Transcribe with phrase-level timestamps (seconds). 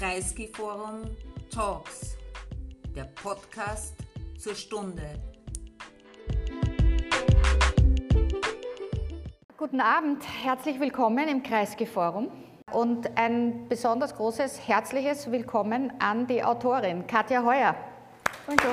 [0.00, 1.14] Kreisky-Forum
[1.54, 2.16] Talks,
[2.96, 3.94] der Podcast
[4.38, 5.02] zur Stunde.
[9.58, 12.32] Guten Abend, herzlich willkommen im Kreisky-Forum
[12.72, 17.76] und ein besonders großes herzliches Willkommen an die Autorin Katja Heuer.
[18.46, 18.68] Danke.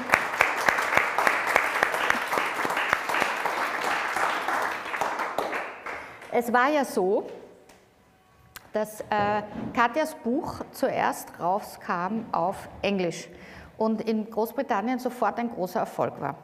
[6.31, 7.27] Es war ja so,
[8.73, 9.41] dass äh,
[9.73, 13.29] Katjas Buch zuerst rauskam auf Englisch
[13.77, 16.35] und in Großbritannien sofort ein großer Erfolg war.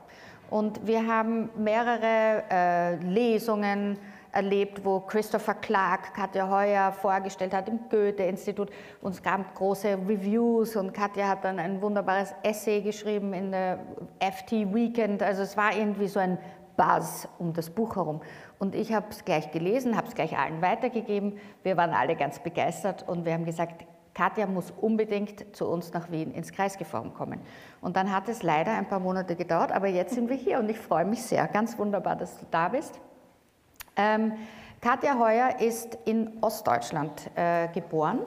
[0.50, 3.98] Und wir haben mehrere äh, Lesungen
[4.32, 8.70] erlebt, wo Christopher Clark Katja Heuer vorgestellt hat im Goethe-Institut.
[9.02, 13.80] Und es gab große Reviews und Katja hat dann ein wunderbares Essay geschrieben in der
[14.20, 15.22] FT Weekend.
[15.22, 16.38] Also es war irgendwie so ein
[16.76, 18.22] Buzz um das Buch herum.
[18.60, 21.38] Und ich habe es gleich gelesen, habe es gleich allen weitergegeben.
[21.64, 26.12] Wir waren alle ganz begeistert und wir haben gesagt, Katja muss unbedingt zu uns nach
[26.12, 27.40] Wien ins Kreisgeforum kommen.
[27.82, 30.70] Und dann hat es leider ein paar Monate gedauert, aber jetzt sind wir hier und
[30.70, 31.48] ich freue mich sehr.
[31.48, 33.00] Ganz wunderbar, dass du da bist.
[33.96, 34.34] Ähm,
[34.82, 38.20] Katja Heuer ist in Ostdeutschland äh, geboren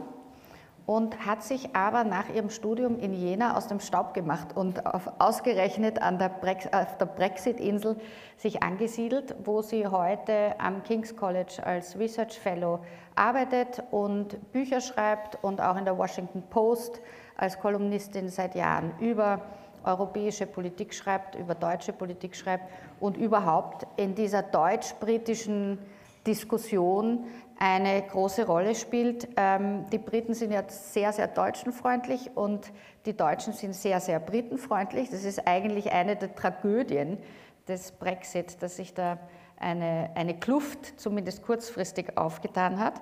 [0.87, 5.11] und hat sich aber nach ihrem Studium in Jena aus dem Staub gemacht und auf,
[5.19, 7.97] ausgerechnet an der Brex, auf der Brexit-Insel
[8.37, 12.79] sich angesiedelt, wo sie heute am King's College als Research Fellow
[13.17, 17.01] arbeitet und Bücher schreibt und auch in der Washington Post
[17.37, 19.41] als Kolumnistin seit Jahren über
[19.83, 22.71] europäische Politik schreibt, über deutsche Politik schreibt
[23.01, 25.79] und überhaupt in dieser deutsch-britischen
[26.27, 27.27] Diskussion
[27.59, 29.29] eine große Rolle spielt.
[29.37, 32.71] Ähm, die Briten sind ja sehr, sehr deutschenfreundlich und
[33.07, 35.11] die Deutschen sind sehr, sehr britenfreundlich.
[35.11, 37.19] Das ist eigentlich eine der Tragödien
[37.67, 39.19] des Brexit, dass sich da
[39.59, 43.01] eine, eine Kluft zumindest kurzfristig aufgetan hat.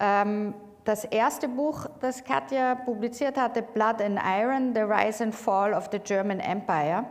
[0.00, 5.74] Ähm, das erste Buch, das Katja publiziert hatte, Blood and Iron, The Rise and Fall
[5.74, 7.04] of the German Empire,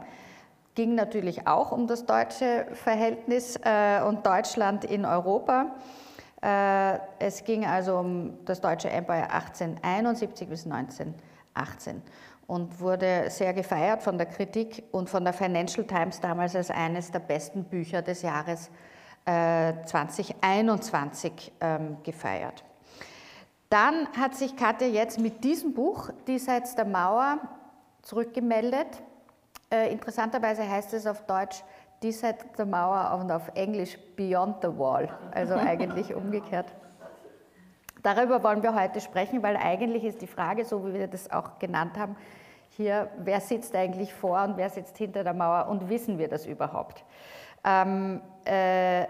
[0.75, 5.67] ging natürlich auch um das deutsche Verhältnis äh, und Deutschland in Europa.
[6.41, 12.01] Äh, es ging also um das deutsche Empire 1871 bis 1918
[12.47, 17.11] und wurde sehr gefeiert von der Kritik und von der Financial Times damals als eines
[17.11, 18.69] der besten Bücher des Jahres
[19.25, 22.63] 2021 äh, ähm, gefeiert.
[23.69, 27.39] Dann hat sich Katja jetzt mit diesem Buch, Diesseits der Mauer,
[28.01, 28.87] zurückgemeldet.
[29.71, 31.63] Äh, interessanterweise heißt es auf Deutsch
[32.03, 36.73] Diesseits der Mauer und auf Englisch Beyond the Wall, also eigentlich umgekehrt.
[38.03, 41.59] Darüber wollen wir heute sprechen, weil eigentlich ist die Frage, so wie wir das auch
[41.59, 42.15] genannt haben,
[42.69, 46.45] hier, wer sitzt eigentlich vor und wer sitzt hinter der Mauer und wissen wir das
[46.45, 47.03] überhaupt?
[47.63, 49.05] Ähm, äh,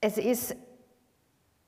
[0.00, 0.56] es ist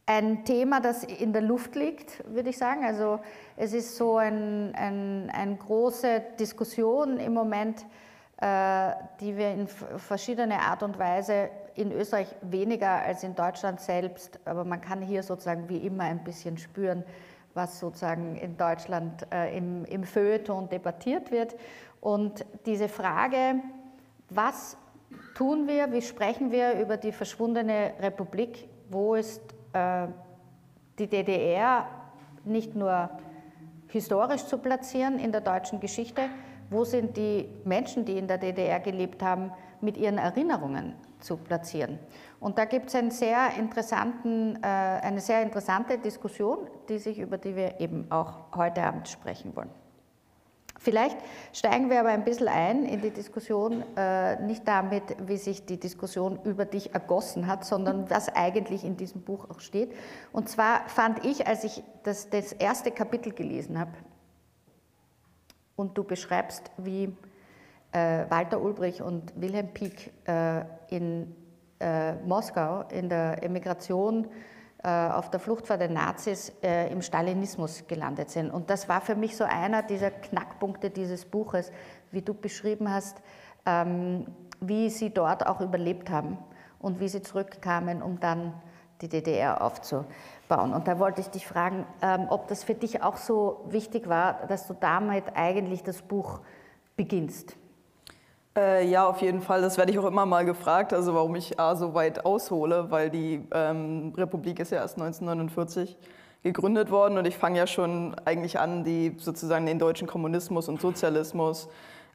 [0.06, 2.84] ein Thema, das in der Luft liegt, würde ich sagen.
[2.84, 3.20] Also
[3.56, 7.86] es ist so eine ein, ein große Diskussion im Moment,
[9.20, 14.64] die wir in verschiedener Art und Weise in Österreich weniger als in Deutschland selbst, aber
[14.64, 17.04] man kann hier sozusagen wie immer ein bisschen spüren,
[17.54, 21.54] was sozusagen in Deutschland äh, im, im Feuilleton debattiert wird.
[22.00, 23.56] Und diese Frage,
[24.28, 24.76] was
[25.34, 29.40] tun wir, wie sprechen wir über die verschwundene Republik, wo ist
[29.72, 30.08] äh,
[30.98, 31.86] die DDR
[32.44, 33.10] nicht nur
[33.88, 36.22] historisch zu platzieren in der deutschen Geschichte,
[36.70, 41.98] wo sind die Menschen, die in der DDR gelebt haben, mit ihren Erinnerungen zu platzieren.
[42.40, 43.50] Und da gibt es einen sehr
[44.64, 49.70] eine sehr interessante Diskussion, die sich, über die wir eben auch heute Abend sprechen wollen.
[50.84, 51.16] Vielleicht
[51.54, 55.80] steigen wir aber ein bisschen ein in die Diskussion, äh, nicht damit, wie sich die
[55.80, 59.92] Diskussion über dich ergossen hat, sondern was eigentlich in diesem Buch auch steht.
[60.32, 63.92] Und zwar fand ich, als ich das, das erste Kapitel gelesen habe,
[65.76, 67.14] und du beschreibst, wie
[67.92, 71.34] äh, Walter Ulbrich und Wilhelm Pieck äh, in
[71.80, 74.28] äh, Moskau in der Emigration
[74.82, 78.50] äh, auf der Flucht vor den Nazis äh, im Stalinismus gelandet sind.
[78.50, 81.72] Und das war für mich so einer dieser Knackpunkte dieses Buches,
[82.10, 83.22] wie du beschrieben hast,
[83.66, 84.26] ähm,
[84.60, 86.38] wie sie dort auch überlebt haben
[86.78, 88.54] und wie sie zurückkamen, um dann
[89.00, 90.06] die DDR aufzubauen.
[90.48, 94.46] Und da wollte ich dich fragen, ähm, ob das für dich auch so wichtig war,
[94.46, 96.40] dass du damit eigentlich das Buch
[96.96, 97.56] beginnst.
[98.56, 99.62] Äh, ja, auf jeden Fall.
[99.62, 103.10] Das werde ich auch immer mal gefragt, also warum ich A, so weit aushole, weil
[103.10, 105.96] die ähm, Republik ist ja erst 1949
[106.44, 110.80] gegründet worden und ich fange ja schon eigentlich an, die sozusagen den deutschen Kommunismus und
[110.80, 111.68] Sozialismus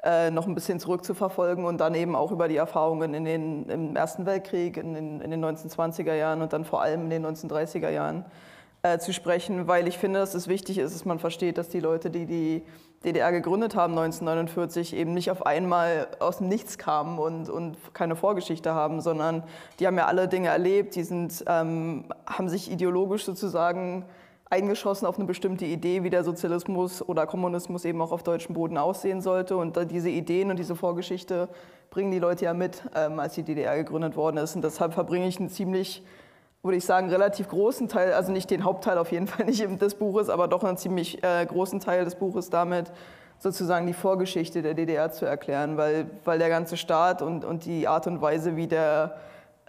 [0.04, 3.96] äh, noch ein bisschen zurückzuverfolgen und dann eben auch über die Erfahrungen in den, im
[3.96, 7.90] Ersten Weltkrieg, in den, in den 1920er Jahren und dann vor allem in den 1930er
[7.90, 8.26] Jahren
[8.82, 11.82] äh, zu sprechen, weil ich finde, dass es wichtig ist, dass man versteht, dass die
[11.82, 12.64] Leute, die die
[13.04, 18.16] DDR gegründet haben 1949, eben nicht auf einmal aus dem Nichts kamen und, und keine
[18.16, 19.44] Vorgeschichte haben, sondern
[19.80, 24.06] die haben ja alle Dinge erlebt, die sind, ähm, haben sich ideologisch sozusagen
[24.50, 28.78] eingeschossen auf eine bestimmte Idee, wie der Sozialismus oder Kommunismus eben auch auf deutschem Boden
[28.78, 29.58] aussehen sollte.
[29.58, 31.50] Und diese Ideen und diese Vorgeschichte
[31.92, 34.56] bringen die Leute ja mit, ähm, als die DDR gegründet worden ist.
[34.56, 36.04] Und deshalb verbringe ich einen ziemlich
[36.62, 39.96] würde ich sagen, relativ großen Teil, also nicht den Hauptteil auf jeden Fall nicht des
[39.96, 42.92] Buches, aber doch einen ziemlich äh, großen Teil des Buches damit,
[43.38, 47.88] sozusagen die Vorgeschichte der DDR zu erklären, weil, weil der ganze Staat und, und die
[47.88, 49.16] Art und Weise, wie der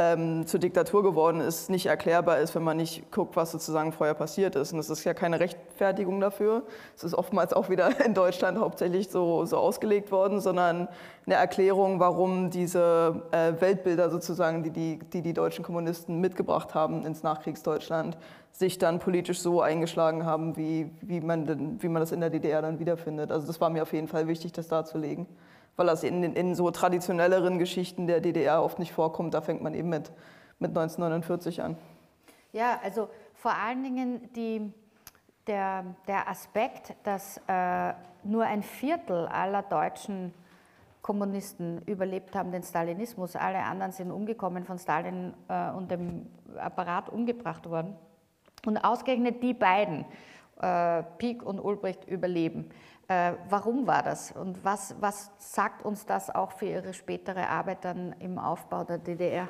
[0.00, 4.14] ähm, zur Diktatur geworden ist, nicht erklärbar ist, wenn man nicht guckt, was sozusagen vorher
[4.14, 4.72] passiert ist.
[4.72, 6.62] Und das ist ja keine Rechtfertigung dafür.
[6.96, 10.88] Es ist oftmals auch wieder in Deutschland hauptsächlich so, so ausgelegt worden, sondern
[11.26, 17.04] eine Erklärung, warum diese äh, Weltbilder sozusagen, die die, die die deutschen Kommunisten mitgebracht haben
[17.04, 18.16] ins Nachkriegsdeutschland,
[18.52, 22.30] sich dann politisch so eingeschlagen haben, wie, wie, man, denn, wie man das in der
[22.30, 23.30] DDR dann wiederfindet.
[23.30, 25.26] Also das war mir auf jeden Fall wichtig, das darzulegen
[25.80, 29.32] weil das in, in so traditionelleren Geschichten der DDR oft nicht vorkommt.
[29.32, 30.12] Da fängt man eben mit,
[30.58, 31.74] mit 1949 an.
[32.52, 34.70] Ja, also vor allen Dingen die,
[35.46, 37.94] der, der Aspekt, dass äh,
[38.24, 40.34] nur ein Viertel aller deutschen
[41.00, 46.26] Kommunisten überlebt haben den Stalinismus, alle anderen sind umgekommen von Stalin äh, und dem
[46.58, 47.96] Apparat umgebracht worden.
[48.66, 50.04] Und ausgerechnet die beiden,
[50.60, 52.68] äh, Pieck und Ulbricht, überleben.
[53.10, 57.78] Äh, warum war das und was, was sagt uns das auch für Ihre spätere Arbeit
[57.84, 59.48] dann im Aufbau der DDR?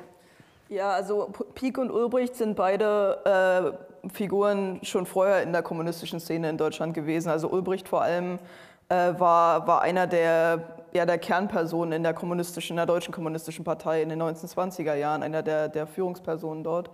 [0.67, 6.49] Ja, also Pieck und Ulbricht sind beide äh, Figuren schon vorher in der kommunistischen Szene
[6.49, 7.29] in Deutschland gewesen.
[7.29, 8.39] Also Ulbricht vor allem
[8.89, 13.63] äh, war, war einer der, ja, der Kernpersonen in der, kommunistischen, in der deutschen kommunistischen
[13.63, 16.89] Partei in den 1920er Jahren, einer der, der Führungspersonen dort.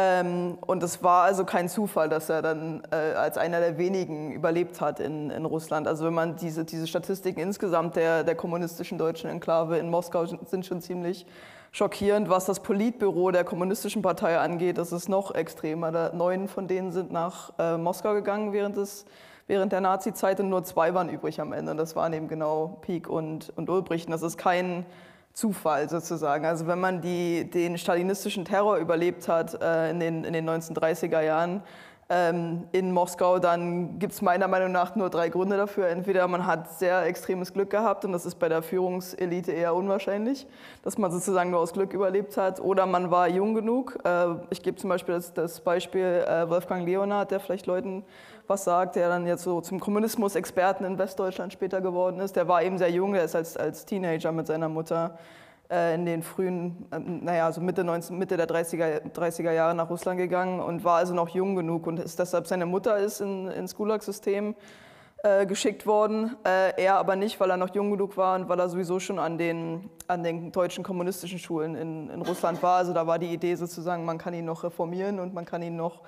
[0.00, 4.30] Ähm, und es war also kein Zufall, dass er dann äh, als einer der wenigen
[4.30, 5.88] überlebt hat in, in Russland.
[5.88, 10.64] Also wenn man diese, diese Statistiken insgesamt der, der kommunistischen deutschen Enklave in Moskau sind
[10.64, 11.26] schon ziemlich
[11.72, 12.30] schockierend.
[12.30, 16.12] Was das Politbüro der kommunistischen Partei angeht, das ist noch extremer.
[16.12, 19.04] Neun von denen sind nach äh, Moskau gegangen während, des,
[19.48, 21.74] während der Nazi-Zeit und nur zwei waren übrig am Ende.
[21.74, 24.06] Das waren eben genau Pieck und, und Ulbricht.
[24.06, 24.86] Und das ist kein
[25.38, 26.44] Zufall sozusagen.
[26.44, 31.20] Also wenn man die, den stalinistischen Terror überlebt hat äh, in, den, in den 1930er
[31.20, 31.62] Jahren
[32.08, 35.90] ähm, in Moskau, dann gibt es meiner Meinung nach nur drei Gründe dafür.
[35.90, 40.44] Entweder man hat sehr extremes Glück gehabt und das ist bei der Führungselite eher unwahrscheinlich,
[40.82, 43.96] dass man sozusagen nur aus Glück überlebt hat, oder man war jung genug.
[44.04, 48.04] Äh, ich gebe zum Beispiel das, das Beispiel äh, Wolfgang Leonhardt, der vielleicht Leuten
[48.48, 52.34] was sagt, der dann jetzt so zum Kommunismus-Experten in Westdeutschland später geworden ist.
[52.34, 55.18] Der war eben sehr jung, der ist als, als Teenager mit seiner Mutter
[55.70, 59.90] äh, in den frühen, äh, naja, so Mitte, 19, Mitte der 30er, 30er Jahre nach
[59.90, 63.48] Russland gegangen und war also noch jung genug und ist deshalb, seine Mutter ist in,
[63.48, 64.54] ins Gulag-System
[65.24, 68.58] äh, geschickt worden, äh, er aber nicht, weil er noch jung genug war und weil
[68.60, 72.78] er sowieso schon an den, an den deutschen kommunistischen Schulen in, in Russland war.
[72.78, 75.76] Also da war die Idee sozusagen, man kann ihn noch reformieren und man kann ihn
[75.76, 76.02] noch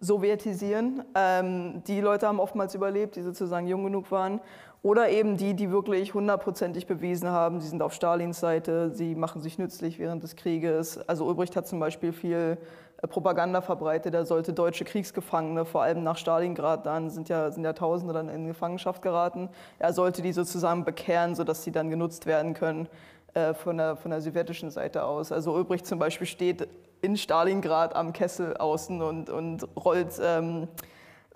[0.00, 1.04] sowjetisieren.
[1.14, 4.40] Ähm, die Leute haben oftmals überlebt, die sozusagen jung genug waren.
[4.82, 9.40] Oder eben die, die wirklich hundertprozentig bewiesen haben, sie sind auf Stalins Seite, sie machen
[9.40, 11.00] sich nützlich während des Krieges.
[11.08, 12.58] Also Ulbricht hat zum Beispiel viel
[13.02, 17.64] äh, Propaganda verbreitet, er sollte deutsche Kriegsgefangene, vor allem nach Stalingrad dann, sind ja, sind
[17.64, 19.48] ja Tausende dann in Gefangenschaft geraten.
[19.80, 22.88] Er sollte die sozusagen bekehren, sodass sie dann genutzt werden können
[23.36, 25.30] äh, von der, von der sowjetischen Seite aus.
[25.30, 26.66] Also Ulbricht zum Beispiel steht
[27.02, 30.68] in Stalingrad am Kessel außen und, und rollt ähm,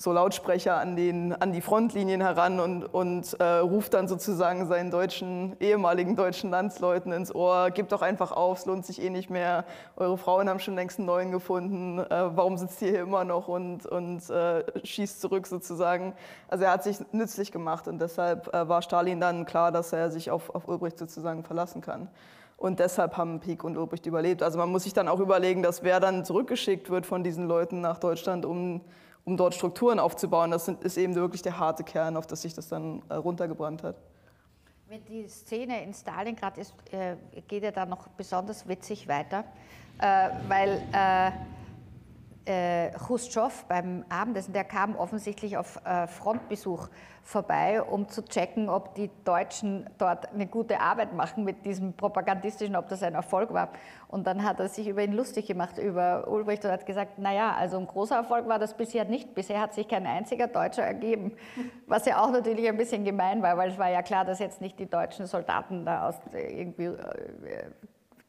[0.00, 4.90] so Lautsprecher an, den, an die Frontlinien heran und, und äh, ruft dann sozusagen seinen
[4.90, 9.28] deutschen, ehemaligen deutschen Landsleuten ins Ohr, gebt doch einfach auf, es lohnt sich eh nicht
[9.28, 9.66] mehr,
[9.96, 13.46] eure Frauen haben schon längst einen neuen gefunden, äh, warum sitzt ihr hier immer noch
[13.46, 16.14] und, und äh, schießt zurück sozusagen.
[16.48, 20.10] Also er hat sich nützlich gemacht und deshalb äh, war Stalin dann klar, dass er
[20.10, 22.08] sich auf, auf Ulbricht sozusagen verlassen kann.
[22.56, 24.42] Und deshalb haben Pieck und Ulbricht überlebt.
[24.42, 27.82] Also man muss sich dann auch überlegen, dass wer dann zurückgeschickt wird von diesen Leuten
[27.82, 28.80] nach Deutschland, um,
[29.24, 30.50] um dort Strukturen aufzubauen.
[30.50, 33.96] Das ist eben wirklich der harte Kern, auf das sich das dann äh, runtergebrannt hat.
[35.08, 37.14] Die Szene in Stalingrad ist, äh,
[37.46, 39.44] geht ja da noch besonders witzig weiter,
[39.98, 40.82] äh, weil
[42.50, 46.88] äh, Khrushchev beim Abendessen, der kam offensichtlich auf äh, Frontbesuch
[47.22, 52.74] vorbei, um zu checken, ob die Deutschen dort eine gute Arbeit machen mit diesem propagandistischen,
[52.74, 53.68] ob das ein Erfolg war.
[54.08, 57.54] Und dann hat er sich über ihn lustig gemacht, über Ulbricht und hat gesagt, naja,
[57.56, 59.34] also ein großer Erfolg war das bisher nicht.
[59.34, 61.32] Bisher hat sich kein einziger Deutscher ergeben.
[61.86, 64.60] Was ja auch natürlich ein bisschen gemein war, weil es war ja klar, dass jetzt
[64.60, 67.70] nicht die deutschen Soldaten da aus irgendwie äh,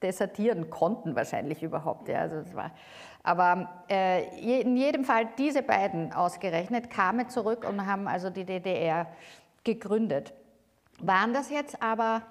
[0.01, 2.07] desertieren konnten wahrscheinlich überhaupt.
[2.07, 2.19] Ja.
[2.19, 2.71] Also das war,
[3.23, 9.07] Aber äh, in jedem Fall, diese beiden ausgerechnet kamen zurück und haben also die DDR
[9.63, 10.33] gegründet.
[10.99, 12.23] Waren das jetzt aber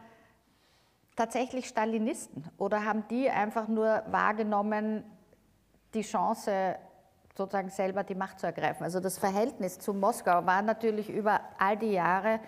[1.17, 5.05] tatsächlich Stalinisten oder haben die einfach nur wahrgenommen,
[5.95, 6.77] die Chance,
[7.37, 8.83] sozusagen selber die Macht zu ergreifen?
[8.83, 12.41] Also das Verhältnis zu Moskau war natürlich über all die Jahre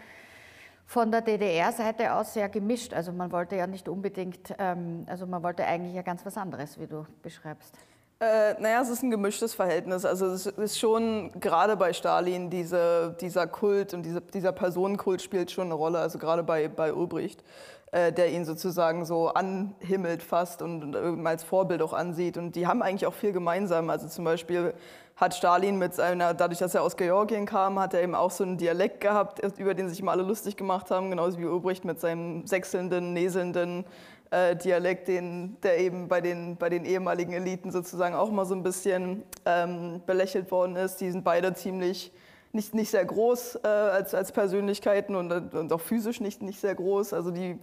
[0.85, 2.93] von der DDR-Seite aus sehr gemischt.
[2.93, 6.79] Also man wollte ja nicht unbedingt, ähm, also man wollte eigentlich ja ganz was anderes,
[6.79, 7.79] wie du beschreibst.
[8.23, 10.05] Äh, naja, es ist ein gemischtes Verhältnis.
[10.05, 15.51] Also es ist schon gerade bei Stalin diese, dieser Kult und diese, dieser Personenkult spielt
[15.51, 15.99] schon eine Rolle.
[15.99, 17.43] Also gerade bei, bei Ulbricht,
[17.91, 22.37] äh, der ihn sozusagen so anhimmelt fast und, und als Vorbild auch ansieht.
[22.37, 23.91] Und die haben eigentlich auch viel gemeinsam.
[23.91, 24.73] Also zum Beispiel
[25.17, 28.45] hat Stalin mit seiner, dadurch, dass er aus Georgien kam, hat er eben auch so
[28.45, 31.99] einen Dialekt gehabt, über den sich immer alle lustig gemacht haben, genauso wie Ulbricht mit
[31.99, 33.85] seinem sechselnden, näselnden
[34.33, 38.55] äh, Dialekt, den, der eben bei den, bei den ehemaligen Eliten sozusagen auch mal so
[38.55, 40.97] ein bisschen ähm, belächelt worden ist.
[41.01, 42.13] Die sind beide ziemlich
[42.53, 46.75] nicht, nicht sehr groß äh, als, als Persönlichkeiten und, und auch physisch nicht, nicht sehr
[46.75, 47.13] groß.
[47.13, 47.59] Also die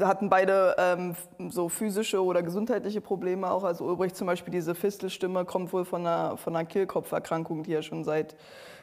[0.00, 1.14] hatten beide ähm,
[1.50, 3.64] so physische oder gesundheitliche Probleme auch.
[3.64, 7.82] Also Ulbricht zum Beispiel, diese Fistelstimme kommt wohl von einer, von einer Kehlkopferkrankung, die er
[7.82, 8.36] schon seit,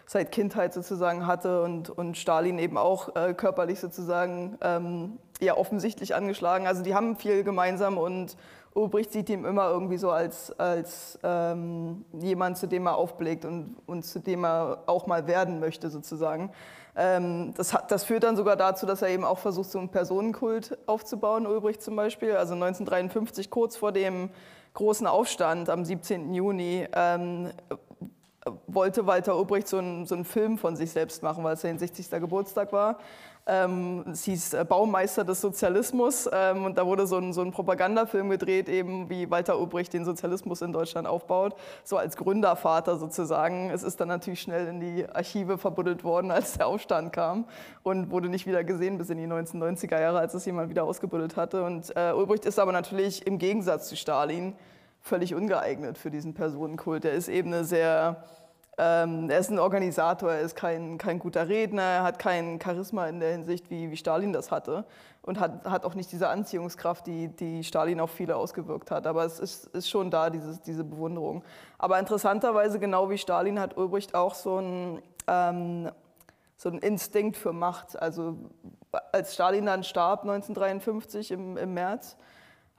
[0.06, 6.16] seit Kindheit sozusagen hatte und, und Stalin eben auch äh, körperlich sozusagen ähm, ja, offensichtlich
[6.16, 6.68] angeschlagen.
[6.68, 8.38] Also die haben viel gemeinsam und
[8.74, 13.76] Ulbricht sieht ihn immer irgendwie so als, als ähm, jemand, zu dem er aufblickt und,
[13.86, 16.52] und zu dem er auch mal werden möchte sozusagen.
[16.96, 19.90] Ähm, das, hat, das, führt dann sogar dazu, dass er eben auch versucht, so einen
[19.90, 22.36] Personenkult aufzubauen, Ulbricht zum Beispiel.
[22.36, 24.30] Also 1953, kurz vor dem
[24.74, 26.34] großen Aufstand am 17.
[26.34, 27.50] Juni, ähm,
[28.68, 31.78] wollte Walter Ulbricht so einen, so einen Film von sich selbst machen, weil es sein
[31.78, 32.10] 60.
[32.10, 33.00] Geburtstag war.
[33.48, 37.52] Ähm, es hieß äh, Baumeister des Sozialismus ähm, und da wurde so ein, so ein,
[37.52, 43.72] Propagandafilm gedreht, eben wie Walter Ulbricht den Sozialismus in Deutschland aufbaut, so als Gründervater sozusagen.
[43.72, 47.46] Es ist dann natürlich schnell in die Archive verbuddelt worden, als der Aufstand kam
[47.82, 51.36] und wurde nicht wieder gesehen bis in die 1990er Jahre, als es jemand wieder ausgebuddelt
[51.36, 51.64] hatte.
[51.64, 54.56] Und äh, Ulbricht ist aber natürlich im Gegensatz zu Stalin
[55.02, 57.06] völlig ungeeignet für diesen Personenkult.
[57.06, 58.24] Er ist eben eine sehr
[58.84, 63.06] ähm, er ist ein Organisator, er ist kein, kein guter Redner, er hat kein Charisma
[63.06, 64.86] in der Hinsicht, wie, wie Stalin das hatte
[65.22, 69.06] und hat, hat auch nicht diese Anziehungskraft, die, die Stalin auf viele ausgewirkt hat.
[69.06, 71.44] Aber es ist, ist schon da, dieses, diese Bewunderung.
[71.78, 75.92] Aber interessanterweise, genau wie Stalin, hat Ulbricht auch so einen, ähm,
[76.58, 78.02] so einen Instinkt für Macht.
[78.02, 78.36] Also
[79.12, 82.18] als Stalin dann starb 1953 im, im März,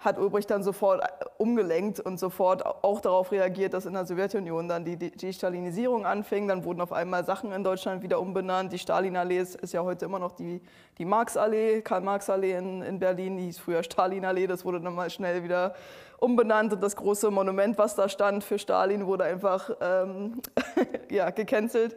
[0.04, 1.02] hat Ulbricht dann sofort
[1.38, 6.48] umgelenkt und sofort auch darauf reagiert, dass in der Sowjetunion dann die Destalinisierung anfing.
[6.48, 8.72] Dann wurden auf einmal Sachen in Deutschland wieder umbenannt.
[8.72, 10.60] Die Stalinallee ist, ist ja heute immer noch die,
[10.98, 14.48] die Marxallee, Karl-Marx-Allee in, in Berlin, die hieß früher Stalinallee.
[14.48, 15.74] Das wurde dann mal schnell wieder
[16.18, 20.40] umbenannt und das große Monument, was da stand für Stalin, wurde einfach ähm,
[21.10, 21.96] ja, gecancelt.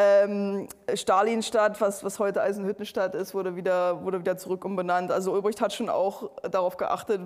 [0.00, 5.10] Ähm, Stalinstadt, was, was heute Eisenhüttenstadt ist, wurde wieder, wurde wieder zurück umbenannt.
[5.10, 7.20] Also Ulbricht hat schon auch darauf geachtet,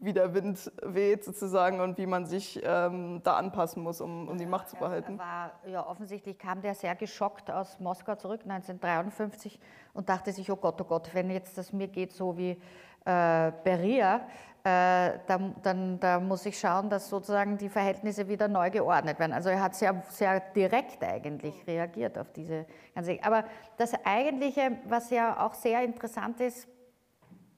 [0.00, 4.36] wie der Wind weht sozusagen und wie man sich ähm, da anpassen muss, um, um
[4.36, 5.18] die Macht zu behalten.
[5.18, 9.58] War, ja, offensichtlich kam der sehr geschockt aus Moskau zurück 1953
[9.94, 12.60] und dachte sich, oh Gott, oh Gott, wenn jetzt das mir geht so wie
[13.04, 14.26] äh, Beria,
[14.66, 19.34] äh, da, dann da muss ich schauen, dass sozusagen die Verhältnisse wieder neu geordnet werden.
[19.34, 23.18] Also er hat sehr, sehr direkt eigentlich reagiert auf diese ganze.
[23.22, 23.44] Aber
[23.76, 26.66] das Eigentliche, was ja auch sehr interessant ist,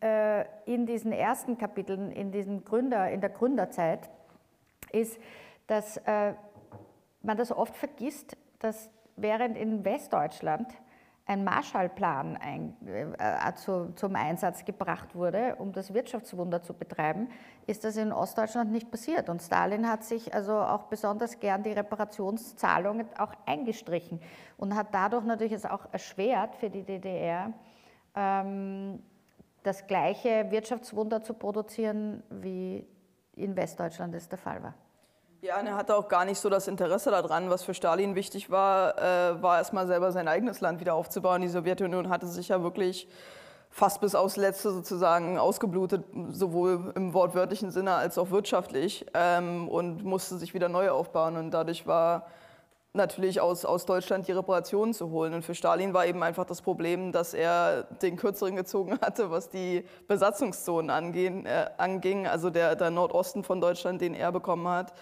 [0.03, 4.11] äh, in diesen ersten Kapiteln, in, diesen Gründer, in der Gründerzeit,
[4.91, 5.19] ist,
[5.69, 6.35] dass äh,
[7.23, 10.67] man das oft vergisst, dass während in Westdeutschland
[11.27, 17.29] ein Marshallplan ein, äh, zu, zum Einsatz gebracht wurde, um das Wirtschaftswunder zu betreiben,
[17.67, 19.29] ist das in Ostdeutschland nicht passiert.
[19.29, 24.21] Und Stalin hat sich also auch besonders gern die Reparationszahlungen auch eingestrichen
[24.57, 27.53] und hat dadurch natürlich es auch erschwert für die DDR,
[28.15, 29.03] ähm,
[29.65, 32.87] das gleiche Wirtschaftswunder zu produzieren, wie
[33.35, 34.75] in Westdeutschland es der Fall war.
[35.47, 37.51] Ja, und er hatte auch gar nicht so das Interesse daran.
[37.51, 41.41] Was für Stalin wichtig war, äh, war erstmal selber sein eigenes Land wieder aufzubauen.
[41.41, 43.07] Die Sowjetunion hatte sich ja wirklich
[43.71, 50.05] fast bis aufs Letzte sozusagen ausgeblutet, sowohl im wortwörtlichen Sinne als auch wirtschaftlich ähm, und
[50.05, 51.37] musste sich wieder neu aufbauen.
[51.37, 52.27] Und dadurch war
[52.97, 55.33] natürlich aus, aus Deutschland die Reparationen zu holen.
[55.35, 59.49] Und für Stalin war eben einfach das Problem, dass er den Kürzeren gezogen hatte, was
[59.49, 62.27] die Besatzungszonen angehen, äh, anging.
[62.27, 64.93] Also der, der Nordosten von Deutschland, den er bekommen hat,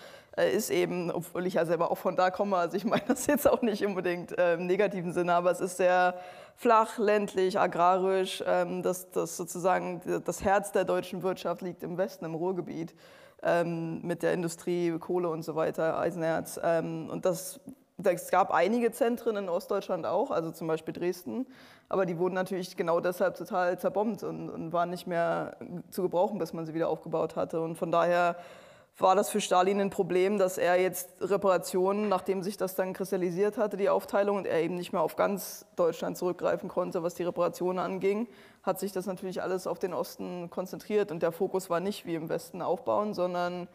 [0.42, 3.48] ist eben, obwohl ich ja selber auch von da komme, also ich meine das jetzt
[3.48, 6.14] auch nicht unbedingt äh, im negativen Sinne, aber es ist sehr
[6.56, 8.42] flach, ländlich, agrarisch.
[8.46, 12.94] Ähm, das, das sozusagen das Herz der deutschen Wirtschaft liegt im Westen, im Ruhrgebiet.
[13.44, 16.58] ähm, mit der Industrie, Kohle und so weiter, Eisenerz.
[16.62, 17.60] Ähm, und das,
[18.02, 21.46] es gab einige Zentren in Ostdeutschland auch, also zum Beispiel Dresden,
[21.88, 25.56] aber die wurden natürlich genau deshalb total zerbombt und, und waren nicht mehr
[25.90, 27.60] zu gebrauchen, bis man sie wieder aufgebaut hatte.
[27.60, 28.36] Und von daher
[28.96, 33.58] war das für Stalin ein Problem, dass er jetzt Reparationen, nachdem sich das dann kristallisiert
[33.58, 37.24] hatte, die Aufteilung, und er eben nicht mehr auf ganz Deutschland zurückgreifen konnte, was die
[37.24, 38.28] Reparationen anging,
[38.62, 41.10] hat sich das natürlich alles auf den Osten konzentriert.
[41.10, 43.66] Und der Fokus war nicht wie im Westen aufbauen, sondern,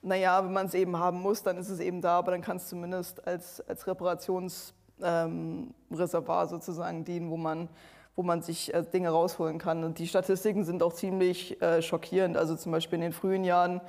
[0.00, 2.56] naja, wenn man es eben haben muss, dann ist es eben da, aber dann kann
[2.56, 7.68] es zumindest als, als Reparationsreservoir ähm, sozusagen dienen, wo man
[8.14, 9.84] wo man sich äh, Dinge rausholen kann.
[9.84, 12.36] Und die Statistiken sind auch ziemlich äh, schockierend.
[12.36, 13.80] Also zum Beispiel in den frühen Jahren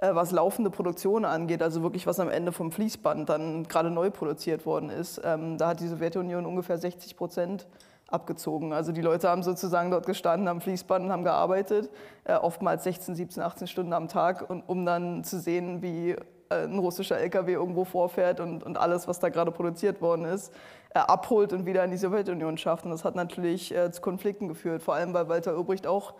[0.00, 4.64] was laufende Produktion angeht, also wirklich was am Ende vom Fließband dann gerade neu produziert
[4.64, 7.66] worden ist, ähm, da hat die Sowjetunion ungefähr 60 Prozent
[8.08, 8.72] abgezogen.
[8.72, 11.90] Also die Leute haben sozusagen dort gestanden am Fließband und haben gearbeitet,
[12.24, 16.64] äh, oftmals 16, 17, 18 Stunden am Tag, und, um dann zu sehen, wie äh,
[16.64, 20.52] ein russischer LKW irgendwo vorfährt und, und alles, was da gerade produziert worden ist,
[20.94, 22.84] äh, abholt und wieder in die Sowjetunion schafft.
[22.84, 26.14] Und das hat natürlich äh, zu Konflikten geführt, vor allem weil Walter Ulbricht auch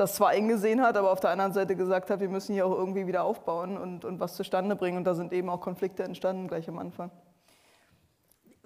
[0.00, 2.72] das zwar eingesehen hat, aber auf der anderen Seite gesagt hat, wir müssen hier auch
[2.72, 4.96] irgendwie wieder aufbauen und, und was zustande bringen.
[4.96, 7.10] Und da sind eben auch Konflikte entstanden gleich am Anfang.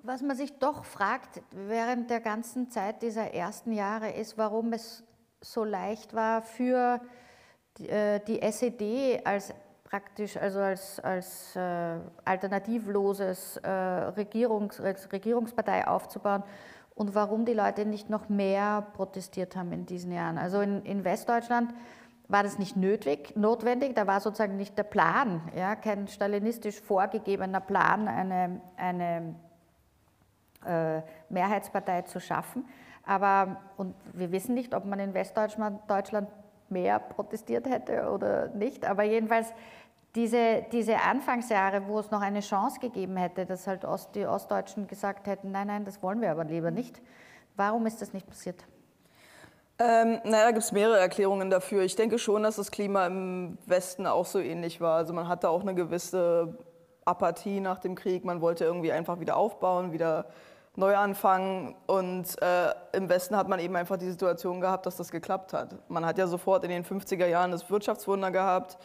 [0.02, 5.02] Was man sich doch fragt während der ganzen Zeit dieser ersten Jahre ist, warum es
[5.40, 7.00] so leicht war für
[7.78, 15.86] die, äh, die SED als praktisch also als, als äh, alternativloses äh, Regierungs, als Regierungspartei
[15.86, 16.44] aufzubauen
[16.94, 20.38] und warum die Leute nicht noch mehr protestiert haben in diesen Jahren.
[20.38, 21.74] Also in, in Westdeutschland
[22.28, 27.60] war das nicht nötig, notwendig, da war sozusagen nicht der Plan, ja, kein stalinistisch vorgegebener
[27.60, 29.34] Plan, eine, eine
[30.64, 32.64] äh, Mehrheitspartei zu schaffen.
[33.04, 36.28] Aber, und wir wissen nicht, ob man in Westdeutschland Deutschland
[36.70, 39.52] mehr protestiert hätte oder nicht, aber jedenfalls
[40.14, 44.86] diese, diese Anfangsjahre, wo es noch eine Chance gegeben hätte, dass halt Ost, die Ostdeutschen
[44.86, 47.00] gesagt hätten, nein, nein, das wollen wir aber lieber nicht.
[47.56, 48.64] Warum ist das nicht passiert?
[49.78, 51.82] Ähm, naja, da gibt es mehrere Erklärungen dafür.
[51.82, 54.98] Ich denke schon, dass das Klima im Westen auch so ähnlich war.
[54.98, 56.56] Also man hatte auch eine gewisse
[57.04, 58.24] Apathie nach dem Krieg.
[58.24, 60.26] Man wollte irgendwie einfach wieder aufbauen, wieder
[60.76, 61.74] neu anfangen.
[61.86, 65.74] Und äh, im Westen hat man eben einfach die Situation gehabt, dass das geklappt hat.
[65.90, 68.78] Man hat ja sofort in den 50er Jahren das Wirtschaftswunder gehabt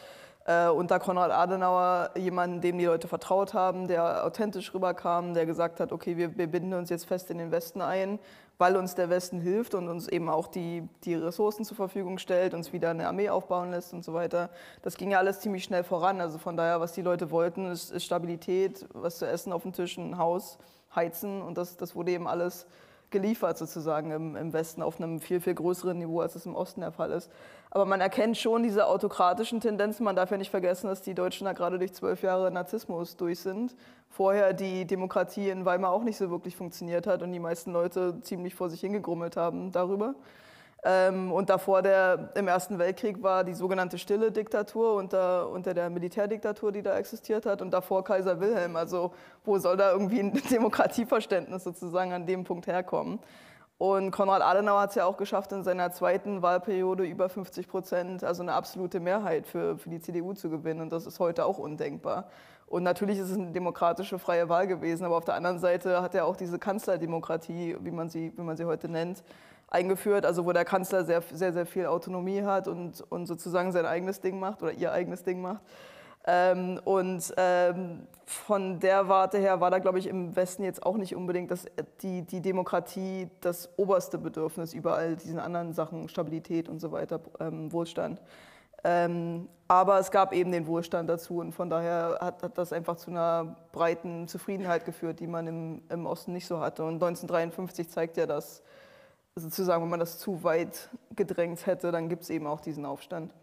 [0.49, 5.79] äh, unter Konrad Adenauer jemanden, dem die Leute vertraut haben, der authentisch rüberkam, der gesagt
[5.79, 8.17] hat, okay, wir, wir binden uns jetzt fest in den Westen ein,
[8.57, 12.55] weil uns der Westen hilft und uns eben auch die, die Ressourcen zur Verfügung stellt,
[12.55, 14.49] uns wieder eine Armee aufbauen lässt und so weiter.
[14.81, 16.19] Das ging ja alles ziemlich schnell voran.
[16.19, 19.71] Also von daher, was die Leute wollten, ist, ist Stabilität, was zu essen auf dem
[19.71, 20.57] Tisch, ein Haus,
[20.95, 22.65] heizen und das, das wurde eben alles
[23.11, 26.81] geliefert sozusagen im, im Westen auf einem viel, viel größeren Niveau, als es im Osten
[26.81, 27.29] der Fall ist.
[27.71, 30.03] Aber man erkennt schon diese autokratischen Tendenzen.
[30.03, 33.39] Man darf ja nicht vergessen, dass die Deutschen da gerade durch zwölf Jahre Narzissmus durch
[33.39, 33.75] sind.
[34.09, 38.21] Vorher die Demokratie in Weimar auch nicht so wirklich funktioniert hat und die meisten Leute
[38.21, 40.15] ziemlich vor sich hingegrummelt haben darüber.
[40.83, 45.89] Ähm, und davor der, im Ersten Weltkrieg war die sogenannte stille Diktatur unter, unter der
[45.89, 47.61] Militärdiktatur, die da existiert hat.
[47.61, 48.77] Und davor Kaiser Wilhelm.
[48.77, 53.19] Also wo soll da irgendwie ein Demokratieverständnis sozusagen an dem Punkt herkommen?
[53.79, 58.25] Und Konrad Adenauer hat es ja auch geschafft, in seiner zweiten Wahlperiode über 50 Prozent,
[58.25, 60.81] also eine absolute Mehrheit für, für die CDU zu gewinnen.
[60.81, 62.25] Und das ist heute auch undenkbar.
[62.67, 66.13] Und natürlich ist es eine demokratische, freie Wahl gewesen, aber auf der anderen Seite hat
[66.13, 69.23] er auch diese Kanzlerdemokratie, wie man sie, wie man sie heute nennt,
[69.69, 73.85] eingeführt, also wo der Kanzler sehr, sehr, sehr viel Autonomie hat und, und sozusagen sein
[73.85, 75.61] eigenes Ding macht oder ihr eigenes Ding macht.
[76.27, 80.97] Ähm, und ähm, von der Warte her war da, glaube ich, im Westen jetzt auch
[80.97, 81.65] nicht unbedingt das,
[82.01, 87.21] die, die Demokratie das oberste Bedürfnis über all diesen anderen Sachen, Stabilität und so weiter,
[87.39, 88.21] ähm, Wohlstand.
[88.83, 92.95] Ähm, aber es gab eben den Wohlstand dazu und von daher hat, hat, das einfach
[92.95, 96.83] zu einer breiten Zufriedenheit geführt, die man im, im Osten nicht so hatte.
[96.83, 98.63] Und 1953 zeigt ja, dass
[99.35, 103.33] sozusagen, wenn man das zu weit gedrängt hätte, dann gibt es eben auch diesen Aufstand.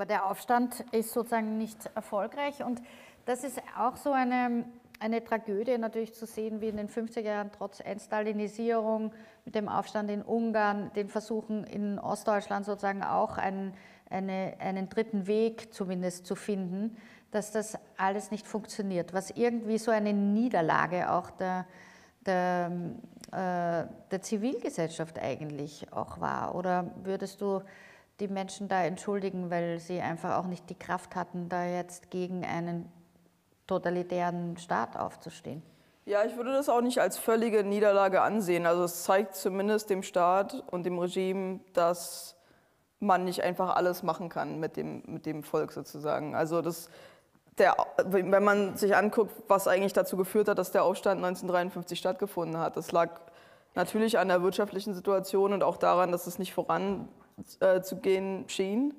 [0.00, 2.80] Aber der Aufstand ist sozusagen nicht erfolgreich und
[3.26, 4.64] das ist auch so eine,
[4.98, 9.12] eine Tragödie natürlich zu sehen, wie in den 50er Jahren trotz Entstalinisierung
[9.44, 13.74] mit dem Aufstand in Ungarn, den Versuchen in Ostdeutschland sozusagen auch einen,
[14.08, 16.96] eine, einen dritten Weg zumindest zu finden,
[17.30, 21.66] dass das alles nicht funktioniert, was irgendwie so eine Niederlage auch der,
[22.24, 22.72] der,
[23.32, 26.54] äh, der Zivilgesellschaft eigentlich auch war?
[26.54, 27.60] Oder würdest du
[28.20, 32.44] die Menschen da entschuldigen, weil sie einfach auch nicht die Kraft hatten, da jetzt gegen
[32.44, 32.90] einen
[33.66, 35.62] totalitären Staat aufzustehen?
[36.04, 38.66] Ja, ich würde das auch nicht als völlige Niederlage ansehen.
[38.66, 42.36] Also es zeigt zumindest dem Staat und dem Regime, dass
[42.98, 46.34] man nicht einfach alles machen kann mit dem, mit dem Volk sozusagen.
[46.34, 46.90] Also das,
[47.58, 52.58] der, wenn man sich anguckt, was eigentlich dazu geführt hat, dass der Aufstand 1953 stattgefunden
[52.58, 53.20] hat, das lag
[53.74, 57.19] natürlich an der wirtschaftlichen Situation und auch daran, dass es nicht voranzugehen
[57.60, 58.94] äh, schien.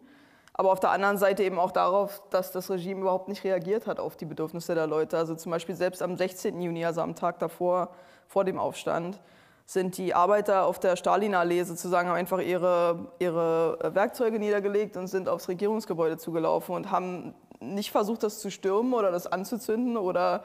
[0.54, 4.00] Aber auf der anderen Seite eben auch darauf, dass das Regime überhaupt nicht reagiert hat
[4.00, 5.18] auf die Bedürfnisse der Leute.
[5.18, 6.62] Also zum Beispiel selbst am 16.
[6.62, 7.90] Juni, also am Tag davor,
[8.28, 9.20] vor dem Aufstand,
[9.66, 15.30] sind die Arbeiter auf der Stalinallee sozusagen haben einfach ihre, ihre Werkzeuge niedergelegt und sind
[15.30, 20.44] aufs Regierungsgebäude zugelaufen und haben nicht versucht, das zu stürmen oder das anzuzünden oder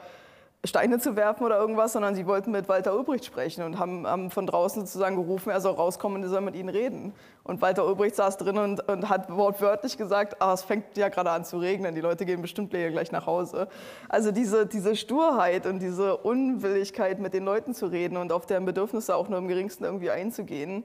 [0.67, 4.29] Steine zu werfen oder irgendwas, sondern sie wollten mit Walter Ulbricht sprechen und haben, haben
[4.29, 7.13] von draußen sozusagen gerufen, er soll rauskommen und er soll mit ihnen reden.
[7.43, 11.31] Und Walter Ulbricht saß drin und, und hat wortwörtlich gesagt, ah, es fängt ja gerade
[11.31, 13.67] an zu regnen, die Leute gehen bestimmt gleich nach Hause.
[14.09, 18.65] Also diese, diese Sturheit und diese Unwilligkeit, mit den Leuten zu reden und auf deren
[18.65, 20.83] Bedürfnisse auch nur im geringsten irgendwie einzugehen,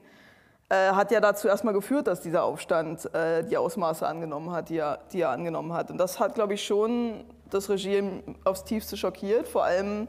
[0.69, 4.77] äh, hat ja dazu erstmal geführt, dass dieser Aufstand äh, die Ausmaße angenommen hat, die
[4.77, 5.91] er, die er angenommen hat.
[5.91, 10.07] Und das hat, glaube ich, schon das Regime aufs Tiefste schockiert, vor allem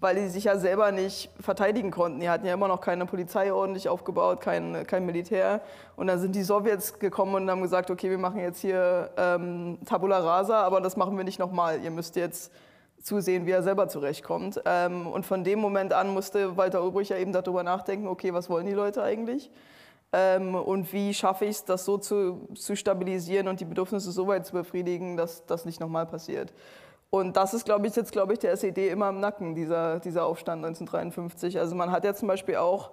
[0.00, 2.20] weil die sich ja selber nicht verteidigen konnten.
[2.20, 5.62] Die hatten ja immer noch keine Polizei ordentlich aufgebaut, kein, kein Militär.
[5.96, 9.78] Und dann sind die Sowjets gekommen und haben gesagt, okay, wir machen jetzt hier ähm,
[9.86, 11.82] Tabula Rasa, aber das machen wir nicht nochmal.
[11.82, 12.52] Ihr müsst jetzt
[13.02, 14.60] zusehen, wie er selber zurechtkommt.
[14.66, 18.50] Ähm, und von dem Moment an musste Walter Ulbrich ja eben darüber nachdenken, okay, was
[18.50, 19.50] wollen die Leute eigentlich?
[20.12, 24.26] Ähm, und wie schaffe ich es, das so zu, zu stabilisieren und die Bedürfnisse so
[24.26, 26.52] weit zu befriedigen, dass das nicht nochmal passiert.
[27.10, 30.26] Und das ist, glaube ich, jetzt, glaube ich, der SED immer im Nacken, dieser, dieser
[30.26, 31.58] Aufstand 1953.
[31.58, 32.90] Also man hat ja zum Beispiel auch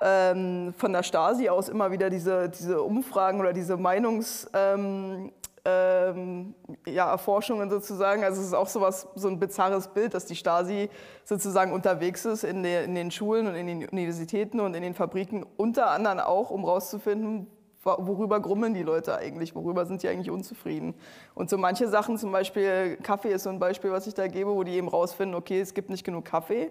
[0.00, 5.32] ähm, von der Stasi aus immer wieder diese, diese Umfragen oder diese Meinungs, ähm,
[5.64, 6.54] ähm,
[6.86, 8.24] ja, Erforschungen sozusagen.
[8.24, 10.90] Also es ist auch sowas, so ein bizarres Bild, dass die Stasi
[11.24, 14.94] sozusagen unterwegs ist in, der, in den Schulen und in den Universitäten und in den
[14.94, 17.46] Fabriken, unter anderem auch, um rauszufinden,
[17.82, 20.94] worüber grummeln die Leute eigentlich, worüber sind die eigentlich unzufrieden.
[21.34, 24.54] Und so manche Sachen, zum Beispiel Kaffee ist so ein Beispiel, was ich da gebe,
[24.54, 26.70] wo die eben rausfinden, okay, es gibt nicht genug Kaffee.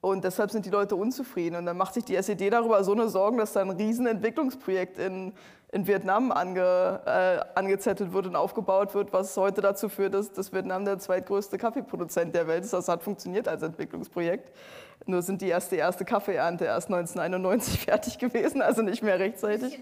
[0.00, 1.56] Und deshalb sind die Leute unzufrieden.
[1.56, 5.32] Und dann macht sich die SED darüber so eine Sorgen, dass da ein Riesenentwicklungsprojekt in
[5.72, 10.52] in Vietnam ange, äh, angezettelt wird und aufgebaut wird, was heute dazu führt, dass, dass
[10.52, 12.72] Vietnam der zweitgrößte Kaffeeproduzent der Welt ist.
[12.72, 14.52] Das hat funktioniert als Entwicklungsprojekt.
[15.06, 19.78] Nur sind die erste, erste Kaffeeernte erst 1991 fertig gewesen, also nicht mehr rechtzeitig.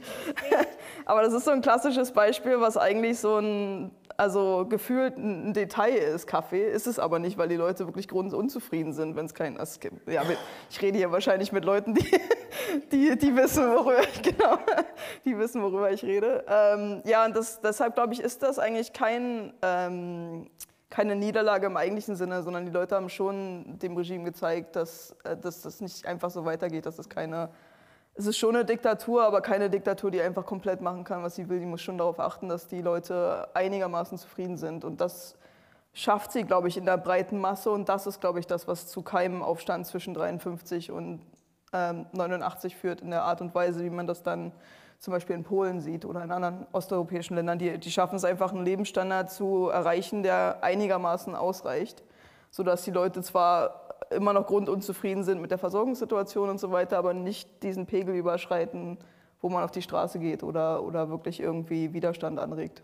[1.06, 5.94] Aber das ist so ein klassisches Beispiel, was eigentlich so ein also gefühlt ein Detail
[5.94, 9.58] ist Kaffee, ist es aber nicht, weil die Leute wirklich grundunzufrieden sind, wenn es keinen
[9.58, 10.08] Ass gibt.
[10.08, 10.24] Ja,
[10.68, 12.10] ich rede hier wahrscheinlich mit Leuten, die,
[12.92, 14.58] die, die wissen, worüber ich, genau,
[15.24, 16.44] die wissen, worüber ich rede.
[16.48, 20.50] Ähm, ja, und das, deshalb glaube ich, ist das eigentlich kein, ähm,
[20.90, 25.36] keine Niederlage im eigentlichen Sinne, sondern die Leute haben schon dem Regime gezeigt, dass, äh,
[25.36, 27.50] dass das nicht einfach so weitergeht, dass es keine
[28.18, 31.48] es ist schon eine Diktatur, aber keine Diktatur, die einfach komplett machen kann, was sie
[31.48, 31.60] will.
[31.60, 34.84] Die muss schon darauf achten, dass die Leute einigermaßen zufrieden sind.
[34.84, 35.36] Und das
[35.92, 37.70] schafft sie, glaube ich, in der breiten Masse.
[37.70, 41.20] Und das ist, glaube ich, das, was zu keinem Aufstand zwischen 53 und
[41.72, 44.50] ähm, 89 führt, in der Art und Weise, wie man das dann
[44.98, 47.60] zum Beispiel in Polen sieht oder in anderen osteuropäischen Ländern.
[47.60, 52.02] Die, die schaffen es einfach, einen Lebensstandard zu erreichen, der einigermaßen ausreicht,
[52.50, 57.14] sodass die Leute zwar immer noch grundunzufrieden sind mit der Versorgungssituation und so weiter, aber
[57.14, 58.98] nicht diesen Pegel überschreiten,
[59.40, 62.82] wo man auf die Straße geht oder, oder wirklich irgendwie Widerstand anregt.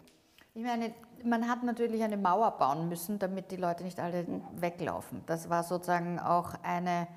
[0.55, 5.23] Ich meine, man hat natürlich eine Mauer bauen müssen, damit die Leute nicht alle weglaufen.
[5.27, 7.09] Das war sozusagen auch eine,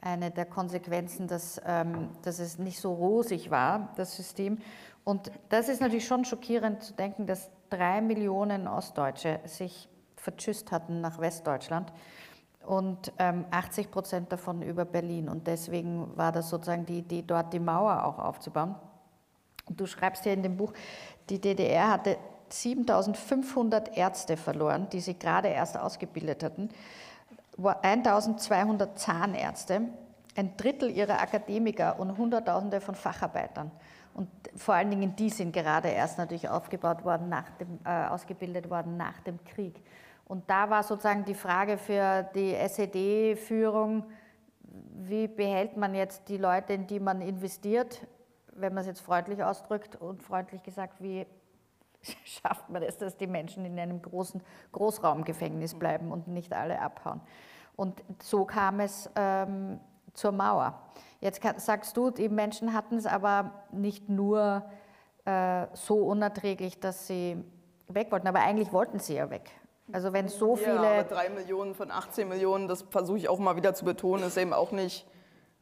[0.00, 4.58] eine der Konsequenzen, dass, ähm, dass es nicht so rosig war, das System.
[5.04, 11.00] Und das ist natürlich schon schockierend zu denken, dass drei Millionen Ostdeutsche sich vertschüsst hatten
[11.00, 11.92] nach Westdeutschland
[12.66, 15.28] und ähm, 80 Prozent davon über Berlin.
[15.28, 18.74] Und deswegen war das sozusagen die Idee, dort die Mauer auch aufzubauen.
[19.66, 20.72] Und du schreibst ja in dem Buch,
[21.28, 22.18] die DDR hatte
[22.48, 26.68] 7500 Ärzte verloren, die sie gerade erst ausgebildet hatten,
[27.56, 29.82] 1200 Zahnärzte,
[30.36, 33.70] ein Drittel ihrer Akademiker und Hunderttausende von Facharbeitern.
[34.14, 38.70] Und vor allen Dingen die sind gerade erst natürlich aufgebaut worden, nach dem, äh, ausgebildet
[38.70, 39.82] worden nach dem Krieg.
[40.30, 44.04] Und da war sozusagen die Frage für die SED-Führung,
[44.62, 48.06] wie behält man jetzt die Leute, in die man investiert,
[48.52, 51.26] wenn man es jetzt freundlich ausdrückt und freundlich gesagt, wie
[52.24, 54.40] schafft man es, dass die Menschen in einem großen
[54.70, 57.20] Großraumgefängnis bleiben und nicht alle abhauen.
[57.74, 59.80] Und so kam es ähm,
[60.14, 60.80] zur Mauer.
[61.20, 64.62] Jetzt sagst du, die Menschen hatten es aber nicht nur
[65.24, 67.42] äh, so unerträglich, dass sie
[67.88, 69.50] weg wollten, aber eigentlich wollten sie ja weg.
[69.92, 70.74] Also wenn so viele...
[70.74, 74.24] Ja, aber drei Millionen von 18 Millionen, das versuche ich auch mal wieder zu betonen,
[74.24, 75.06] ist eben auch nicht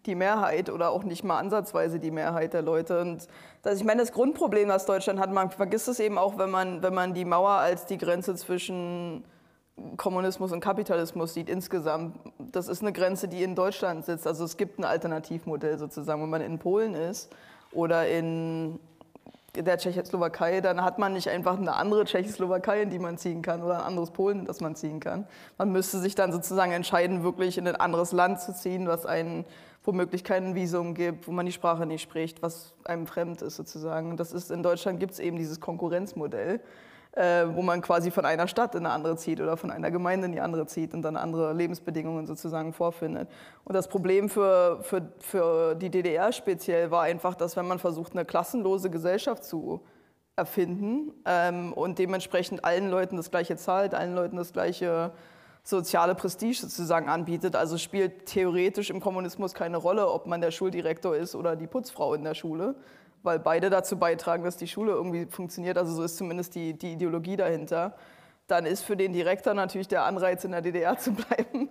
[0.07, 3.01] die Mehrheit oder auch nicht mal ansatzweise die Mehrheit der Leute.
[3.01, 3.29] Und
[3.63, 6.83] das, ich meine, das Grundproblem, das Deutschland hat, man vergisst es eben auch, wenn man,
[6.83, 9.25] wenn man die Mauer als die Grenze zwischen
[9.97, 12.17] Kommunismus und Kapitalismus sieht insgesamt.
[12.39, 14.27] Das ist eine Grenze, die in Deutschland sitzt.
[14.27, 16.23] Also es gibt ein Alternativmodell sozusagen.
[16.23, 17.31] Wenn man in Polen ist
[17.73, 18.81] oder in
[19.63, 23.63] der Tschechoslowakei, dann hat man nicht einfach eine andere Tschechoslowakei, in die man ziehen kann
[23.63, 25.27] oder ein anderes Polen, das man ziehen kann.
[25.57, 29.45] Man müsste sich dann sozusagen entscheiden, wirklich in ein anderes Land zu ziehen, was einen
[29.85, 34.17] womöglich kein Visum gibt, wo man die Sprache nicht spricht, was einem fremd ist sozusagen.
[34.17, 36.61] Das ist in Deutschland gibt es eben dieses Konkurrenzmodell
[37.19, 40.27] äh, wo man quasi von einer Stadt in eine andere zieht oder von einer Gemeinde
[40.27, 43.29] in die andere zieht und dann andere Lebensbedingungen sozusagen vorfindet.
[43.65, 48.13] Und das Problem für, für, für die DDR speziell war einfach, dass wenn man versucht,
[48.13, 49.81] eine klassenlose Gesellschaft zu
[50.37, 55.11] erfinden ähm, und dementsprechend allen Leuten das gleiche zahlt, allen Leuten das gleiche
[55.65, 57.57] soziale Prestige sozusagen anbietet.
[57.57, 62.15] Also spielt theoretisch im Kommunismus keine Rolle, ob man der Schuldirektor ist oder die Putzfrau
[62.15, 62.77] in der Schule,
[63.23, 65.79] weil beide dazu beitragen, dass die Schule irgendwie funktioniert.
[65.79, 67.95] Also so ist zumindest die, die Ideologie dahinter.
[68.47, 71.71] Dann ist für den Direktor natürlich der Anreiz, in der DDR zu bleiben,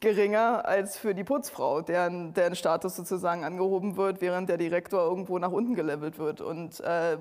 [0.00, 5.38] geringer als für die Putzfrau, deren, deren Status sozusagen angehoben wird, während der Direktor irgendwo
[5.38, 6.40] nach unten gelevelt wird.
[6.40, 7.18] Und äh,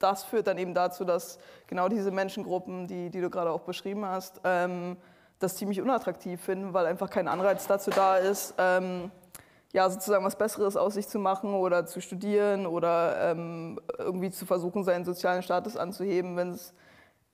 [0.00, 4.04] das führt dann eben dazu, dass genau diese Menschengruppen, die, die du gerade auch beschrieben
[4.04, 4.96] hast, ähm,
[5.38, 9.10] das ziemlich unattraktiv finden, weil einfach kein Anreiz dazu da ist, ähm,
[9.72, 14.46] ja, sozusagen was Besseres aus sich zu machen oder zu studieren oder ähm, irgendwie zu
[14.46, 16.74] versuchen, seinen sozialen Status anzuheben, wenn es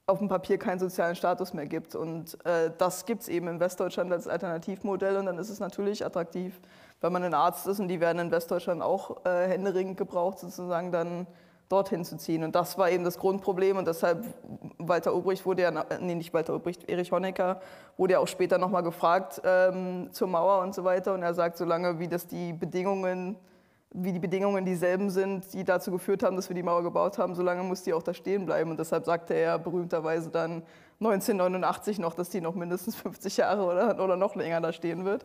[0.07, 1.95] auf dem Papier keinen sozialen Status mehr gibt.
[1.95, 6.05] Und äh, das gibt es eben in Westdeutschland als Alternativmodell und dann ist es natürlich
[6.05, 6.61] attraktiv,
[7.01, 10.93] wenn man ein Arzt ist und die werden in Westdeutschland auch äh, händeringend gebraucht, sozusagen
[10.93, 11.27] dann
[11.69, 12.45] dorthin zu ziehen.
[12.45, 13.77] Und das war eben das Grundproblem.
[13.77, 14.25] Und deshalb,
[14.79, 17.61] Walter Ulbricht wurde ja, nee, nicht Walter Ulbricht, Erich Honecker
[17.97, 21.15] wurde ja auch später nochmal gefragt ähm, zur Mauer und so weiter.
[21.15, 23.37] Und er sagt, solange wie das die Bedingungen,
[23.91, 27.35] wie die Bedingungen dieselben sind, die dazu geführt haben, dass wir die Mauer gebaut haben,
[27.35, 28.71] solange muss die auch da stehen bleiben.
[28.71, 30.63] Und deshalb sagte er berühmterweise dann
[31.01, 35.25] 1989 noch, dass die noch mindestens 50 Jahre oder, oder noch länger da stehen wird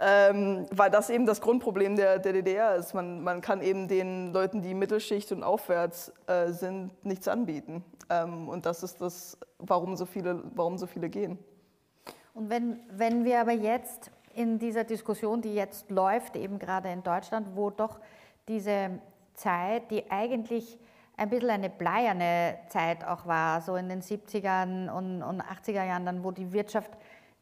[0.00, 2.94] ähm, weil das eben das Grundproblem der, der DDR ist.
[2.94, 7.84] Man, man, kann eben den Leuten, die Mittelschicht und aufwärts äh, sind, nichts anbieten.
[8.08, 11.38] Ähm, und das ist das, warum so viele, warum so viele gehen.
[12.32, 17.02] Und wenn, wenn wir aber jetzt in dieser Diskussion, die jetzt läuft, eben gerade in
[17.02, 18.00] Deutschland, wo doch
[18.48, 19.00] diese
[19.34, 20.78] Zeit, die eigentlich
[21.18, 26.06] ein bisschen eine bleierne Zeit auch war, so in den 70er und, und 80er Jahren,
[26.06, 26.90] dann, wo die Wirtschaft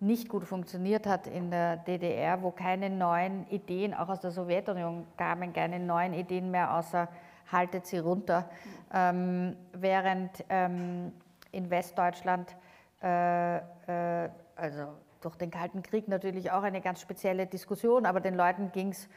[0.01, 5.07] nicht gut funktioniert hat in der DDR, wo keine neuen Ideen, auch aus der Sowjetunion
[5.17, 7.09] kamen, keine neuen Ideen mehr, außer
[7.51, 8.49] haltet sie runter.
[8.93, 11.13] Ähm, während ähm,
[11.51, 12.57] in Westdeutschland,
[13.03, 14.89] äh, äh, also
[15.21, 19.09] durch den Kalten Krieg natürlich auch eine ganz spezielle Diskussion, aber den Leuten ging es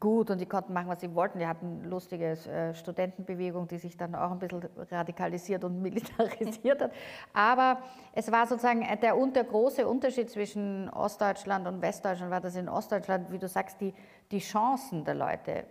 [0.00, 1.38] gut und die konnten machen, was sie wollten.
[1.38, 6.92] Die hatten lustige äh, Studentenbewegung, die sich dann auch ein bisschen radikalisiert und militarisiert hat.
[7.32, 7.78] Aber
[8.12, 13.30] es war sozusagen der, der große Unterschied zwischen Ostdeutschland und Westdeutschland, war, dass in Ostdeutschland,
[13.30, 13.94] wie du sagst, die,
[14.30, 15.64] die Chancen der Leute,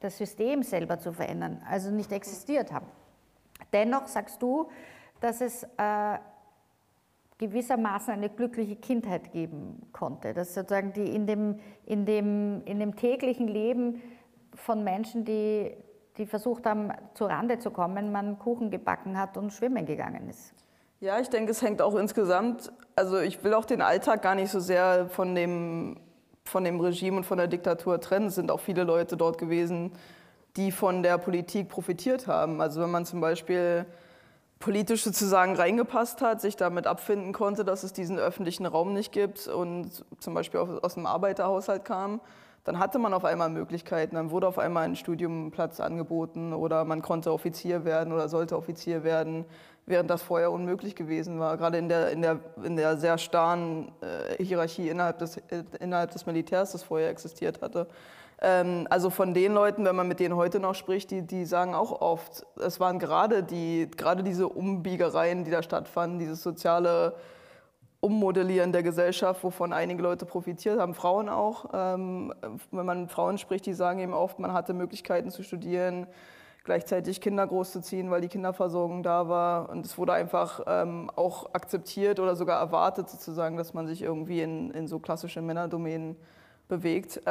[0.00, 2.86] das System selber zu verändern, also nicht existiert haben.
[3.72, 4.68] Dennoch sagst du,
[5.20, 6.18] dass es äh,
[7.38, 10.34] gewissermaßen eine glückliche Kindheit geben konnte.
[10.34, 14.00] Dass sozusagen die in dem, in dem, in dem täglichen Leben
[14.54, 15.76] von Menschen, die,
[16.16, 20.54] die versucht haben, zu Rande zu kommen, man Kuchen gebacken hat und schwimmen gegangen ist.
[21.00, 24.50] Ja, ich denke, es hängt auch insgesamt, also ich will auch den Alltag gar nicht
[24.50, 25.98] so sehr von dem,
[26.44, 28.28] von dem Regime und von der Diktatur trennen.
[28.28, 29.92] Es sind auch viele Leute dort gewesen,
[30.56, 32.60] die von der Politik profitiert haben.
[32.60, 33.86] Also wenn man zum Beispiel
[34.58, 39.46] politisch sozusagen reingepasst hat, sich damit abfinden konnte, dass es diesen öffentlichen Raum nicht gibt
[39.46, 42.20] und zum Beispiel aus dem Arbeiterhaushalt kam,
[42.64, 44.16] dann hatte man auf einmal Möglichkeiten.
[44.16, 49.04] Dann wurde auf einmal ein Studiumplatz angeboten oder man konnte Offizier werden oder sollte Offizier
[49.04, 49.44] werden,
[49.84, 51.58] während das vorher unmöglich gewesen war.
[51.58, 56.12] Gerade in der, in der, in der sehr starren äh, Hierarchie innerhalb des, äh, innerhalb
[56.12, 57.86] des Militärs, das vorher existiert hatte.
[58.40, 61.74] Ähm, also von den Leuten, wenn man mit denen heute noch spricht, die, die sagen
[61.74, 67.14] auch oft, es waren gerade, die, gerade diese Umbiegereien, die da stattfanden, dieses soziale
[68.00, 71.70] Ummodellieren der Gesellschaft, wovon einige Leute profitiert haben, Frauen auch.
[71.72, 72.34] Ähm,
[72.70, 76.06] wenn man mit Frauen spricht, die sagen eben oft, man hatte Möglichkeiten zu studieren,
[76.64, 79.70] gleichzeitig Kinder großzuziehen, weil die Kinderversorgung da war.
[79.70, 84.42] Und es wurde einfach ähm, auch akzeptiert oder sogar erwartet, sozusagen, dass man sich irgendwie
[84.42, 86.16] in, in so klassische Männerdomänen
[86.68, 87.22] bewegt.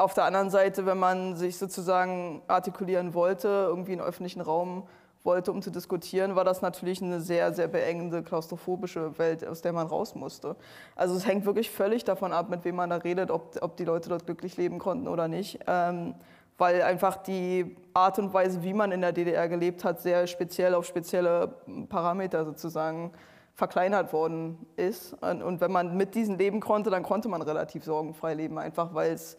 [0.00, 4.84] Auf der anderen Seite, wenn man sich sozusagen artikulieren wollte, irgendwie einen öffentlichen Raum
[5.24, 9.74] wollte, um zu diskutieren, war das natürlich eine sehr, sehr beengende, klaustrophobische Welt, aus der
[9.74, 10.56] man raus musste.
[10.96, 13.84] Also es hängt wirklich völlig davon ab, mit wem man da redet, ob, ob die
[13.84, 15.58] Leute dort glücklich leben konnten oder nicht.
[15.66, 16.14] Ähm,
[16.56, 20.74] weil einfach die Art und Weise, wie man in der DDR gelebt hat, sehr speziell
[20.74, 21.56] auf spezielle
[21.90, 23.12] Parameter sozusagen
[23.54, 25.12] verkleinert worden ist.
[25.22, 28.94] Und, und wenn man mit diesen leben konnte, dann konnte man relativ sorgenfrei leben, einfach
[28.94, 29.36] weil es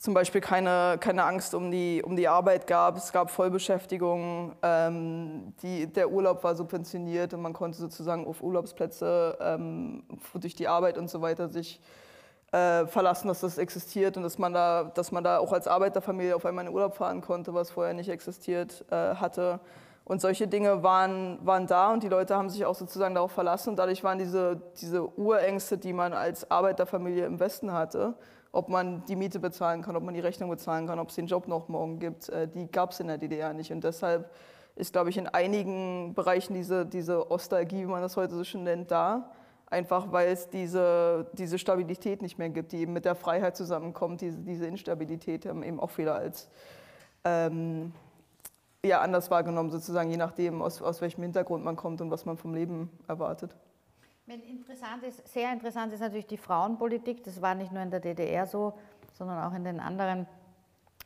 [0.00, 2.96] zum Beispiel keine, keine Angst um die, um die Arbeit gab.
[2.96, 9.36] Es gab Vollbeschäftigung, ähm, die, der Urlaub war subventioniert und man konnte sozusagen auf Urlaubsplätze
[9.42, 11.82] ähm, durch die Arbeit und so weiter sich
[12.50, 16.34] äh, verlassen, dass das existiert und dass man, da, dass man da auch als Arbeiterfamilie
[16.34, 19.60] auf einmal in Urlaub fahren konnte, was vorher nicht existiert äh, hatte.
[20.04, 23.70] Und solche Dinge waren, waren da und die Leute haben sich auch sozusagen darauf verlassen.
[23.70, 28.14] Und dadurch waren diese, diese Urängste, die man als Arbeiterfamilie im Westen hatte,
[28.52, 31.26] ob man die Miete bezahlen kann, ob man die Rechnung bezahlen kann, ob es den
[31.26, 33.70] Job noch morgen gibt, äh, die gab es in der DDR nicht.
[33.72, 34.30] Und deshalb
[34.74, 38.64] ist, glaube ich, in einigen Bereichen diese, diese Ostalgie, wie man das heute so schön
[38.64, 39.30] nennt, da.
[39.66, 44.20] Einfach weil es diese, diese Stabilität nicht mehr gibt, die eben mit der Freiheit zusammenkommt.
[44.20, 46.48] Diese, diese Instabilität haben eben auch viele als
[47.24, 47.92] ähm,
[48.84, 52.36] ja, anders wahrgenommen, sozusagen, je nachdem, aus, aus welchem Hintergrund man kommt und was man
[52.36, 53.56] vom Leben erwartet.
[54.26, 57.24] Interessant ist, sehr interessant ist natürlich die Frauenpolitik.
[57.24, 58.74] Das war nicht nur in der DDR so,
[59.12, 60.26] sondern auch in den anderen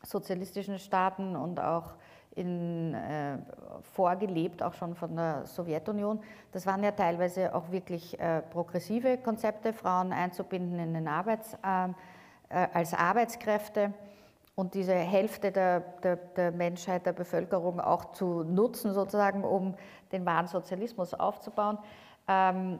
[0.03, 1.95] sozialistischen Staaten und auch
[2.35, 3.37] in, äh,
[3.93, 6.21] vorgelebt, auch schon von der Sowjetunion.
[6.51, 11.89] Das waren ja teilweise auch wirklich äh, progressive Konzepte, Frauen einzubinden in den Arbeits, äh,
[12.49, 13.93] äh als Arbeitskräfte
[14.55, 19.75] und diese Hälfte der, der, der, Menschheit, der Bevölkerung auch zu nutzen, sozusagen, um
[20.11, 21.77] den wahren Sozialismus aufzubauen.
[22.27, 22.79] Ähm,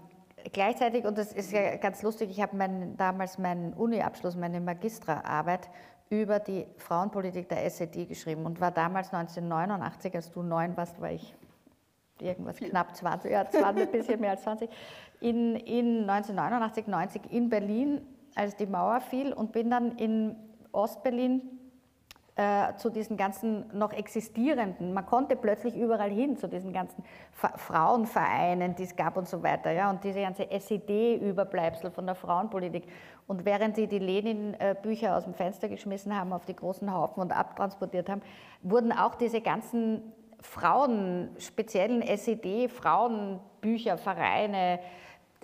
[0.54, 5.70] gleichzeitig, und das ist ja ganz lustig, ich habe mein, damals meinen Uni-Abschluss, meine Magistraarbeit
[6.10, 11.12] über die Frauenpolitik der SED geschrieben und war damals 1989, als du neun warst, war
[11.12, 11.36] ich
[12.22, 14.70] irgendwas knapp 20, ja, 20, ein bisschen mehr als 20,
[15.20, 18.02] in, in 1989, 90 in Berlin,
[18.36, 20.36] als die Mauer fiel und bin dann in
[20.72, 21.42] Ostberlin
[22.38, 28.76] äh, zu diesen ganzen noch existierenden, man konnte plötzlich überall hin, zu diesen ganzen Frauenvereinen,
[28.76, 32.88] die es gab und so weiter, ja, und diese ganze SED-Überbleibsel von der Frauenpolitik.
[33.26, 37.32] Und während sie die Lenin-Bücher aus dem Fenster geschmissen haben, auf die großen Haufen und
[37.32, 38.22] abtransportiert haben,
[38.62, 40.02] wurden auch diese ganzen
[40.42, 44.80] Frauen, speziellen SED-Frauenbücher, Vereine,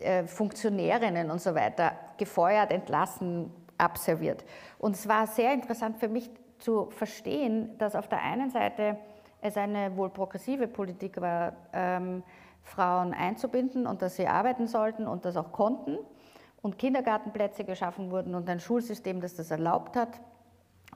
[0.02, 4.44] äh, Funktionärinnen und so weiter gefeuert, entlassen, abserviert.
[4.78, 6.30] Und es war sehr interessant für mich
[6.62, 8.98] zu verstehen, dass auf der einen Seite
[9.42, 12.24] es eine wohl progressive Politik war, ähm,
[12.64, 15.98] Frauen einzubinden und dass sie arbeiten sollten und das auch konnten
[16.62, 20.22] und Kindergartenplätze geschaffen wurden und ein Schulsystem, das das erlaubt hat,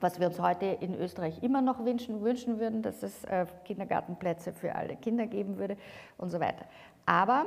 [0.00, 4.52] was wir uns heute in Österreich immer noch wünschen, wünschen würden, dass es äh, Kindergartenplätze
[4.52, 5.76] für alle Kinder geben würde
[6.18, 6.66] und so weiter.
[7.04, 7.46] Aber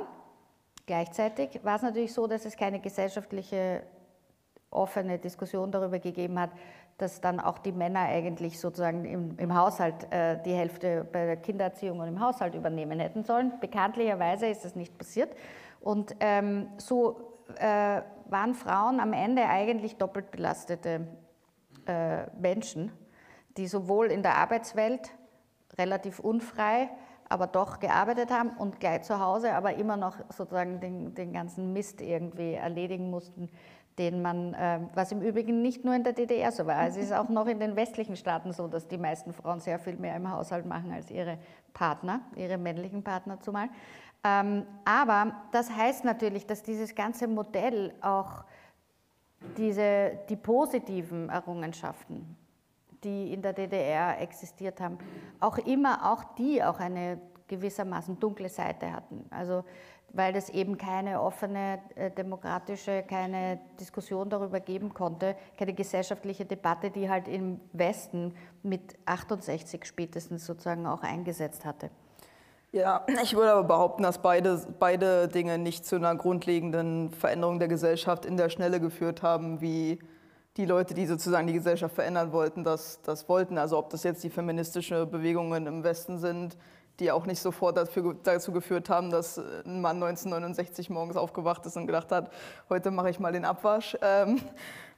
[0.86, 3.82] gleichzeitig war es natürlich so, dass es keine gesellschaftliche
[4.70, 6.50] offene Diskussion darüber gegeben hat,
[7.00, 11.36] dass dann auch die Männer eigentlich sozusagen im, im Haushalt äh, die Hälfte bei der
[11.36, 13.52] Kindererziehung und im Haushalt übernehmen hätten sollen.
[13.60, 15.34] Bekanntlicherweise ist das nicht passiert.
[15.80, 21.06] Und ähm, so äh, waren Frauen am Ende eigentlich doppelt belastete
[21.86, 22.92] äh, Menschen,
[23.56, 25.10] die sowohl in der Arbeitswelt
[25.78, 26.90] relativ unfrei,
[27.28, 31.72] aber doch gearbeitet haben und gleich zu Hause, aber immer noch sozusagen den, den ganzen
[31.72, 33.48] Mist irgendwie erledigen mussten,
[34.00, 36.88] den man, äh, was im Übrigen nicht nur in der DDR so war.
[36.88, 39.96] Es ist auch noch in den westlichen Staaten so, dass die meisten Frauen sehr viel
[39.96, 41.36] mehr im Haushalt machen als ihre
[41.74, 43.68] Partner, ihre männlichen Partner zumal.
[44.24, 48.44] Ähm, aber das heißt natürlich, dass dieses ganze Modell auch
[49.58, 52.38] diese, die positiven Errungenschaften,
[53.04, 54.96] die in der DDR existiert haben,
[55.40, 59.26] auch immer auch die auch eine gewissermaßen dunkle Seite hatten.
[59.28, 59.62] Also
[60.12, 66.90] weil es eben keine offene äh, demokratische, keine Diskussion darüber geben konnte, keine gesellschaftliche Debatte,
[66.90, 71.90] die halt im Westen mit 68 spätestens sozusagen auch eingesetzt hatte.
[72.72, 77.66] Ja, ich würde aber behaupten, dass beide, beide Dinge nicht zu einer grundlegenden Veränderung der
[77.66, 79.98] Gesellschaft in der Schnelle geführt haben, wie
[80.56, 83.58] die Leute, die sozusagen die Gesellschaft verändern wollten, das, das wollten.
[83.58, 86.56] Also ob das jetzt die feministische Bewegungen im Westen sind,
[87.00, 91.76] die auch nicht sofort dafür, dazu geführt haben, dass ein Mann 1969 morgens aufgewacht ist
[91.76, 92.30] und gedacht hat,
[92.68, 93.96] heute mache ich mal den Abwasch.
[94.02, 94.40] Ähm,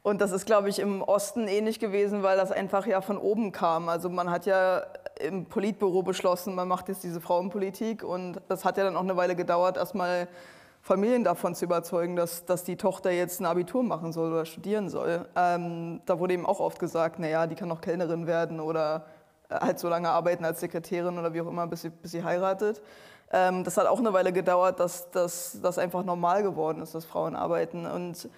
[0.02, 3.52] und das ist, glaube ich, im Osten ähnlich gewesen, weil das einfach ja von oben
[3.52, 3.88] kam.
[3.88, 4.82] Also man hat ja
[5.20, 9.16] im Politbüro beschlossen, man macht jetzt diese Frauenpolitik und das hat ja dann auch eine
[9.16, 10.26] Weile gedauert, erstmal
[10.80, 14.88] Familien davon zu überzeugen, dass, dass die Tochter jetzt ein Abitur machen soll oder studieren
[14.88, 15.28] soll.
[15.36, 19.06] Ähm, da wurde eben auch oft gesagt, naja, die kann noch Kellnerin werden oder
[19.60, 22.82] halt so lange arbeiten als Sekretärin oder wie auch immer, bis sie, bis sie heiratet.
[23.32, 27.34] Ähm, das hat auch eine Weile gedauert, dass das einfach normal geworden ist, dass Frauen
[27.34, 27.86] arbeiten.
[27.86, 28.28] Und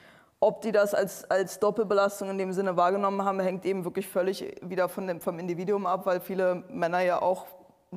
[0.41, 4.57] ob die das als, als Doppelbelastung in dem Sinne wahrgenommen haben, hängt eben wirklich völlig
[4.63, 7.47] wieder von dem, vom Individuum ab, weil viele Männer ja auch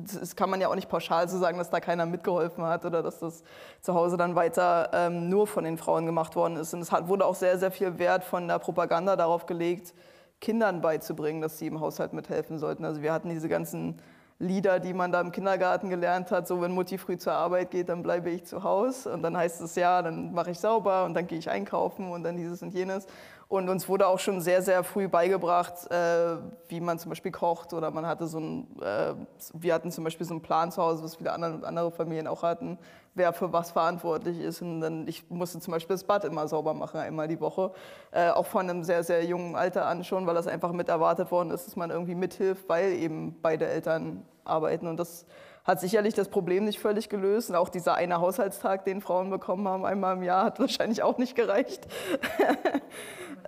[0.04, 3.02] das kann man ja auch nicht pauschal so sagen, dass da keiner mitgeholfen hat oder
[3.02, 3.42] dass das
[3.80, 6.72] zu Hause dann weiter ähm, nur von den Frauen gemacht worden ist.
[6.74, 9.94] Und es hat, wurde auch sehr, sehr viel Wert von der Propaganda darauf gelegt,
[10.40, 12.84] Kindern beizubringen, dass sie im Haushalt mithelfen sollten.
[12.84, 14.00] Also wir hatten diese ganzen
[14.40, 17.88] Lieder, die man da im Kindergarten gelernt hat, so wenn Mutti früh zur Arbeit geht,
[17.88, 21.14] dann bleibe ich zu Hause und dann heißt es ja, dann mache ich sauber und
[21.14, 23.06] dann gehe ich einkaufen und dann dieses und jenes.
[23.48, 26.36] Und uns wurde auch schon sehr, sehr früh beigebracht, äh,
[26.68, 29.14] wie man zum Beispiel kocht oder man hatte so ein, äh,
[29.54, 32.42] wir hatten zum Beispiel so einen Plan zu Hause, was viele andere, andere Familien auch
[32.42, 32.78] hatten,
[33.14, 34.60] wer für was verantwortlich ist.
[34.60, 37.72] Und dann, ich musste zum Beispiel das Bad immer sauber machen, einmal die Woche,
[38.10, 41.30] äh, auch von einem sehr, sehr jungen Alter an schon, weil das einfach mit erwartet
[41.30, 44.86] worden ist, dass man irgendwie mithilft, weil eben beide Eltern arbeiten.
[44.86, 45.24] Und das
[45.68, 47.50] hat sicherlich das Problem nicht völlig gelöst.
[47.50, 51.18] Und auch dieser eine Haushaltstag, den Frauen bekommen haben, einmal im Jahr, hat wahrscheinlich auch
[51.18, 51.86] nicht gereicht.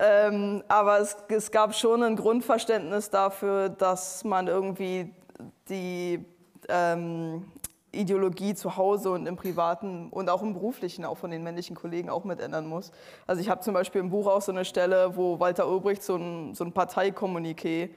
[0.02, 5.12] Ähm, aber es, es, gab schon ein Grundverständnis dafür, dass man irgendwie
[5.68, 6.24] die
[6.70, 7.44] ähm,
[7.92, 12.08] Ideologie zu Hause und im Privaten und auch im Beruflichen, auch von den männlichen Kollegen
[12.08, 12.92] auch mit ändern muss.
[13.26, 16.16] Also ich habe zum Beispiel im Buch auch so eine Stelle, wo Walter Ulbricht so
[16.16, 17.90] ein, so ein Parteikommuniqué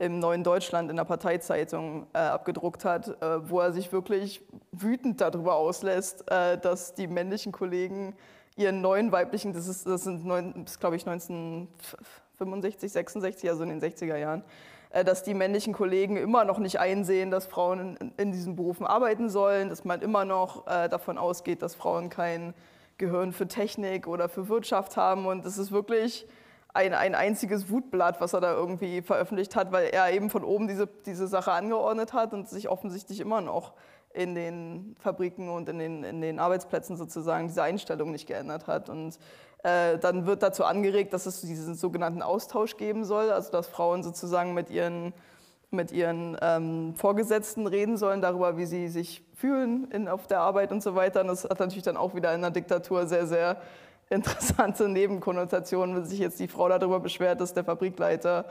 [0.00, 4.40] im Neuen Deutschland in der Parteizeitung äh, abgedruckt hat, äh, wo er sich wirklich
[4.72, 8.16] wütend darüber auslässt, äh, dass die männlichen Kollegen
[8.56, 10.22] ihren neuen weiblichen, das, ist, das sind,
[10.80, 14.42] glaube ich, 1965, 66, also in den 60er Jahren,
[14.88, 18.86] äh, dass die männlichen Kollegen immer noch nicht einsehen, dass Frauen in, in diesen Berufen
[18.86, 22.54] arbeiten sollen, dass man immer noch äh, davon ausgeht, dass Frauen kein
[22.96, 25.26] Gehirn für Technik oder für Wirtschaft haben.
[25.26, 26.26] Und das ist wirklich
[26.72, 30.68] ein, ein einziges Wutblatt, was er da irgendwie veröffentlicht hat, weil er eben von oben
[30.68, 33.72] diese, diese Sache angeordnet hat und sich offensichtlich immer noch
[34.12, 38.88] in den Fabriken und in den, in den Arbeitsplätzen sozusagen diese Einstellung nicht geändert hat.
[38.88, 39.18] Und
[39.62, 44.02] äh, dann wird dazu angeregt, dass es diesen sogenannten Austausch geben soll, also dass Frauen
[44.02, 45.12] sozusagen mit ihren,
[45.70, 50.72] mit ihren ähm, Vorgesetzten reden sollen darüber, wie sie sich fühlen in, auf der Arbeit
[50.72, 51.20] und so weiter.
[51.20, 53.60] Und das hat natürlich dann auch wieder in der Diktatur sehr, sehr
[54.10, 58.46] interessante Nebenkonnotationen, wenn sich jetzt die Frau darüber beschwert, dass der Fabrikleiter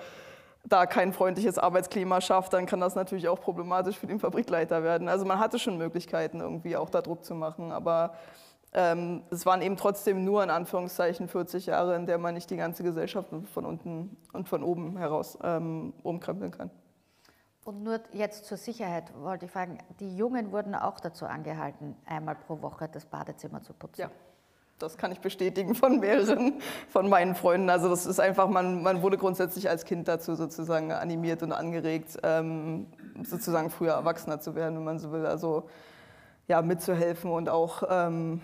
[0.65, 5.07] da kein freundliches Arbeitsklima schafft, dann kann das natürlich auch problematisch für den Fabrikleiter werden.
[5.07, 8.15] Also man hatte schon Möglichkeiten, irgendwie auch da Druck zu machen, aber
[8.73, 12.57] ähm, es waren eben trotzdem nur in Anführungszeichen 40 Jahre, in der man nicht die
[12.57, 16.69] ganze Gesellschaft von unten und von oben heraus ähm, umkrempeln kann.
[17.65, 22.35] Und nur jetzt zur Sicherheit wollte ich fragen, die Jungen wurden auch dazu angehalten, einmal
[22.35, 24.01] pro Woche das Badezimmer zu putzen.
[24.01, 24.11] Ja
[24.79, 27.69] das kann ich bestätigen von mehreren von meinen Freunden.
[27.69, 32.17] Also das ist einfach, man, man wurde grundsätzlich als Kind dazu sozusagen animiert und angeregt,
[32.23, 32.87] ähm,
[33.23, 35.25] sozusagen früher Erwachsener zu werden, wenn man so will.
[35.25, 35.69] Also
[36.47, 38.41] ja, mitzuhelfen und auch ähm,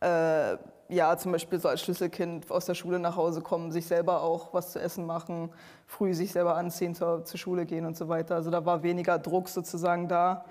[0.00, 0.56] äh,
[0.88, 4.52] ja, zum Beispiel so als Schlüsselkind aus der Schule nach Hause kommen, sich selber auch
[4.52, 5.50] was zu essen machen,
[5.86, 8.34] früh sich selber anziehen, zur, zur Schule gehen und so weiter.
[8.34, 10.44] Also da war weniger Druck sozusagen da.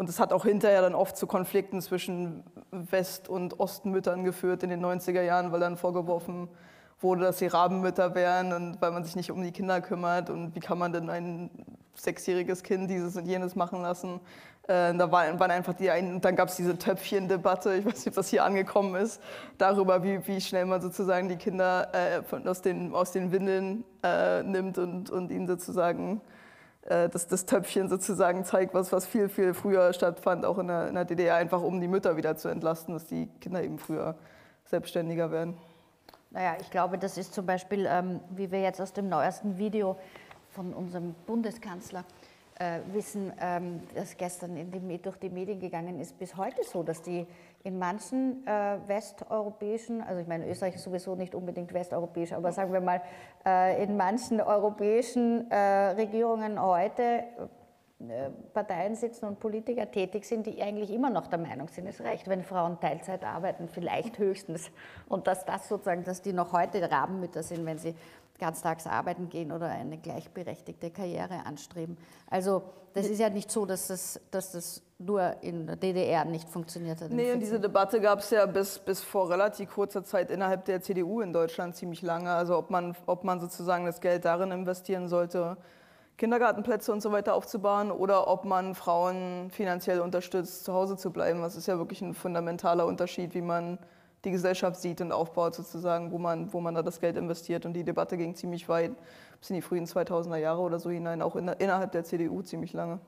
[0.00, 4.70] Und es hat auch hinterher dann oft zu Konflikten zwischen West- und Ostmüttern geführt in
[4.70, 6.48] den 90er Jahren, weil dann vorgeworfen
[7.02, 10.54] wurde, dass sie Rabenmütter wären und weil man sich nicht um die Kinder kümmert und
[10.54, 11.50] wie kann man denn ein
[11.96, 14.20] sechsjähriges Kind dieses und jenes machen lassen.
[14.68, 17.96] Äh, da waren, waren einfach die ein, und dann gab es diese Töpfchen-Debatte, ich weiß
[17.96, 19.20] nicht, ob das hier angekommen ist,
[19.58, 23.84] darüber, wie, wie schnell man sozusagen die Kinder äh, von, aus, den, aus den Windeln
[24.02, 26.22] äh, nimmt und, und ihnen sozusagen
[26.82, 30.94] dass das Töpfchen sozusagen zeigt, was, was viel, viel früher stattfand, auch in der, in
[30.94, 34.16] der DDR, einfach um die Mütter wieder zu entlasten, dass die Kinder eben früher
[34.64, 35.56] selbstständiger werden.
[36.30, 39.96] Naja, ich glaube, das ist zum Beispiel, ähm, wie wir jetzt aus dem neuesten Video
[40.50, 42.04] von unserem Bundeskanzler
[42.60, 47.00] äh, wissen, ähm, das gestern die, durch die Medien gegangen ist, bis heute so, dass
[47.00, 47.26] die
[47.64, 52.72] in manchen äh, westeuropäischen, also ich meine, Österreich ist sowieso nicht unbedingt westeuropäisch, aber sagen
[52.72, 53.00] wir mal,
[53.46, 57.24] äh, in manchen europäischen äh, Regierungen heute
[58.00, 62.02] äh, Parteien sitzen und Politiker tätig sind, die eigentlich immer noch der Meinung sind, es
[62.02, 64.70] reicht, wenn Frauen Teilzeit arbeiten, vielleicht höchstens.
[65.08, 67.94] Und dass das sozusagen, dass die noch heute Rabenmütter sind, wenn sie
[68.40, 71.96] ganztags arbeiten gehen oder eine gleichberechtigte Karriere anstreben.
[72.28, 72.62] Also
[72.94, 77.00] das ist ja nicht so, dass das, dass das nur in der DDR nicht funktioniert
[77.00, 77.10] hat.
[77.10, 80.82] Nee, und diese Debatte gab es ja bis, bis vor relativ kurzer Zeit innerhalb der
[80.82, 82.30] CDU in Deutschland ziemlich lange.
[82.30, 85.56] Also ob man, ob man sozusagen das Geld darin investieren sollte,
[86.18, 91.40] Kindergartenplätze und so weiter aufzubauen oder ob man Frauen finanziell unterstützt, zu Hause zu bleiben.
[91.40, 93.78] Das ist ja wirklich ein fundamentaler Unterschied, wie man
[94.24, 97.64] die Gesellschaft sieht und aufbaut sozusagen, wo man, wo man da das Geld investiert.
[97.66, 98.92] Und die Debatte ging ziemlich weit,
[99.38, 102.72] bis in die frühen 2000er Jahre oder so hinein, auch in, innerhalb der CDU ziemlich
[102.72, 103.00] lange.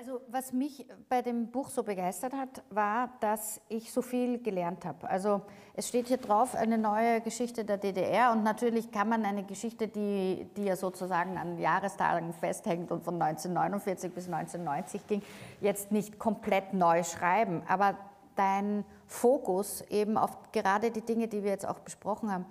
[0.00, 4.86] Also was mich bei dem Buch so begeistert hat, war, dass ich so viel gelernt
[4.86, 5.06] habe.
[5.10, 5.42] Also
[5.74, 9.88] es steht hier drauf eine neue Geschichte der DDR und natürlich kann man eine Geschichte,
[9.88, 15.22] die, die ja sozusagen an Jahrestagen festhängt und von 1949 bis 1990 ging,
[15.60, 17.62] jetzt nicht komplett neu schreiben.
[17.68, 17.94] Aber
[18.40, 22.46] dein Fokus eben auf gerade die Dinge, die wir jetzt auch besprochen haben,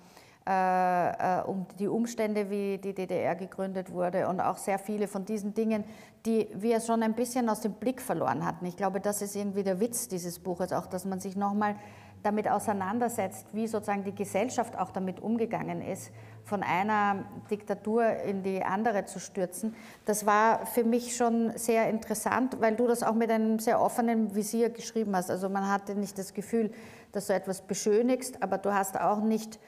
[0.47, 5.25] äh, äh, um die Umstände, wie die DDR gegründet wurde und auch sehr viele von
[5.25, 5.83] diesen Dingen,
[6.27, 8.67] die wir schon ein bisschen aus dem Blick verloren hatten.
[8.67, 11.75] Ich glaube, das ist irgendwie der Witz dieses Buches, auch dass man sich nochmal
[12.23, 16.11] damit auseinandersetzt, wie sozusagen die Gesellschaft auch damit umgegangen ist,
[16.43, 19.75] von einer Diktatur in die andere zu stürzen.
[20.05, 24.35] Das war für mich schon sehr interessant, weil du das auch mit einem sehr offenen
[24.35, 25.29] Visier geschrieben hast.
[25.29, 26.71] Also man hatte nicht das Gefühl,
[27.11, 29.59] dass du etwas beschönigst, aber du hast auch nicht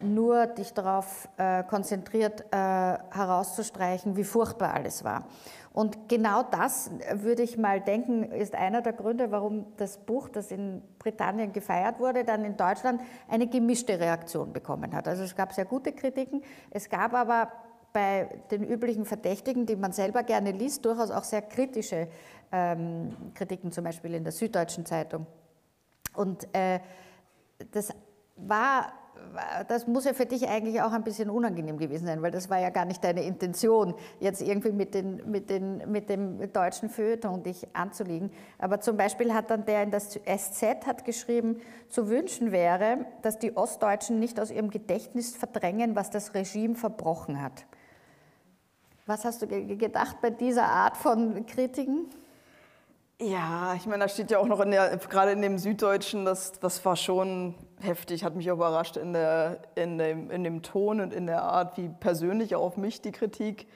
[0.00, 5.24] nur dich darauf äh, konzentriert, äh, herauszustreichen, wie furchtbar alles war.
[5.78, 10.50] Und genau das, würde ich mal denken, ist einer der Gründe, warum das Buch, das
[10.50, 15.06] in Britannien gefeiert wurde, dann in Deutschland eine gemischte Reaktion bekommen hat.
[15.06, 17.52] Also es gab sehr gute Kritiken, es gab aber
[17.92, 22.08] bei den üblichen Verdächtigen, die man selber gerne liest, durchaus auch sehr kritische
[22.50, 25.28] ähm, Kritiken, zum Beispiel in der Süddeutschen Zeitung.
[26.16, 26.80] Und äh,
[27.70, 27.90] das
[28.34, 28.92] war
[29.68, 32.58] das muss ja für dich eigentlich auch ein bisschen unangenehm gewesen sein, weil das war
[32.58, 37.42] ja gar nicht deine Intention, jetzt irgendwie mit, den, mit, den, mit dem deutschen Feuilleton
[37.42, 38.30] dich anzulegen.
[38.58, 43.38] Aber zum Beispiel hat dann der in das SZ hat geschrieben, zu wünschen wäre, dass
[43.38, 47.66] die Ostdeutschen nicht aus ihrem Gedächtnis verdrängen, was das Regime verbrochen hat.
[49.06, 52.10] Was hast du gedacht bei dieser Art von Kritiken?
[53.20, 56.52] Ja, ich meine, da steht ja auch noch in der, gerade in dem Süddeutschen, das,
[56.60, 61.12] das war schon heftig, hat mich überrascht in, der, in, dem, in dem Ton und
[61.12, 63.66] in der Art, wie persönlich auf mich die Kritik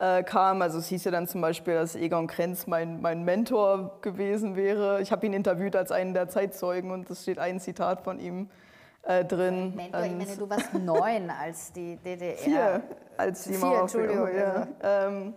[0.00, 0.62] äh, kam.
[0.62, 5.02] Also es hieß ja dann zum Beispiel, dass Egon Krenz mein, mein Mentor gewesen wäre.
[5.02, 8.48] Ich habe ihn interviewt als einen der Zeitzeugen und es steht ein Zitat von ihm
[9.02, 9.74] äh, drin.
[9.76, 12.38] Mentor, ich meine, du warst neun, als die DDR...
[12.38, 12.82] Vier,
[13.18, 14.28] als die Vier, Entschuldigung.
[14.34, 14.66] Ja.
[14.82, 15.34] Ähm,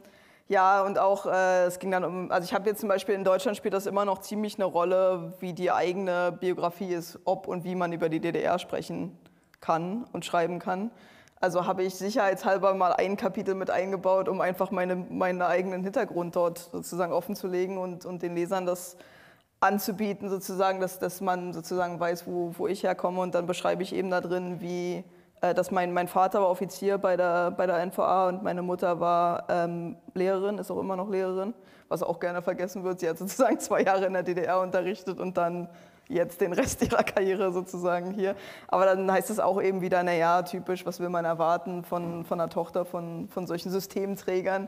[0.49, 3.23] ja, und auch, äh, es ging dann um, also ich habe jetzt zum Beispiel in
[3.23, 7.63] Deutschland spielt das immer noch ziemlich eine Rolle, wie die eigene Biografie ist, ob und
[7.63, 9.15] wie man über die DDR sprechen
[9.61, 10.89] kann und schreiben kann.
[11.39, 16.35] Also habe ich sicherheitshalber mal ein Kapitel mit eingebaut, um einfach meine, meinen eigenen Hintergrund
[16.35, 18.97] dort sozusagen offen zu legen und, und den Lesern das
[19.59, 23.21] anzubieten, sozusagen, dass, dass man sozusagen weiß, wo, wo ich herkomme.
[23.21, 25.03] Und dann beschreibe ich eben da drin, wie,
[25.41, 29.45] dass mein, mein Vater war Offizier bei der, bei der NVA und meine Mutter war
[29.49, 31.53] ähm, Lehrerin, ist auch immer noch Lehrerin,
[31.87, 32.99] was auch gerne vergessen wird.
[32.99, 35.69] Sie hat sozusagen zwei Jahre in der DDR unterrichtet und dann
[36.09, 38.35] jetzt den Rest ihrer Karriere sozusagen hier.
[38.67, 42.41] Aber dann heißt es auch eben wieder, naja, typisch, was will man erwarten von, von
[42.41, 44.67] einer Tochter von, von solchen Systemträgern.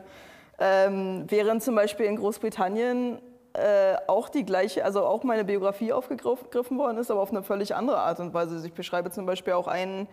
[0.58, 3.18] Ähm, während zum Beispiel in Großbritannien
[3.54, 7.74] äh, auch die gleiche, also auch meine Biografie aufgegriffen worden ist, aber auf eine völlig
[7.74, 8.54] andere Art und Weise.
[8.54, 10.08] Also ich beschreibe zum Beispiel auch einen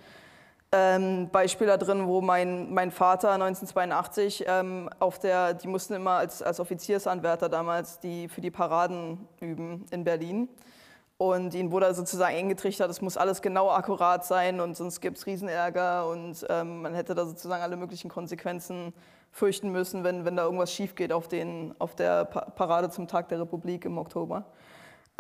[0.72, 6.12] ähm, Beispiel da drin, wo mein, mein Vater 1982 ähm, auf der, die mussten immer
[6.12, 10.48] als, als Offiziersanwärter damals die für die Paraden üben in Berlin.
[11.18, 15.26] Und ihnen wurde sozusagen eingetrichtert, es muss alles genau akkurat sein und sonst gibt es
[15.26, 18.94] Riesenärger und ähm, man hätte da sozusagen alle möglichen Konsequenzen
[19.32, 23.28] fürchten müssen, wenn, wenn da irgendwas schief geht auf, den, auf der Parade zum Tag
[23.30, 24.46] der Republik im Oktober.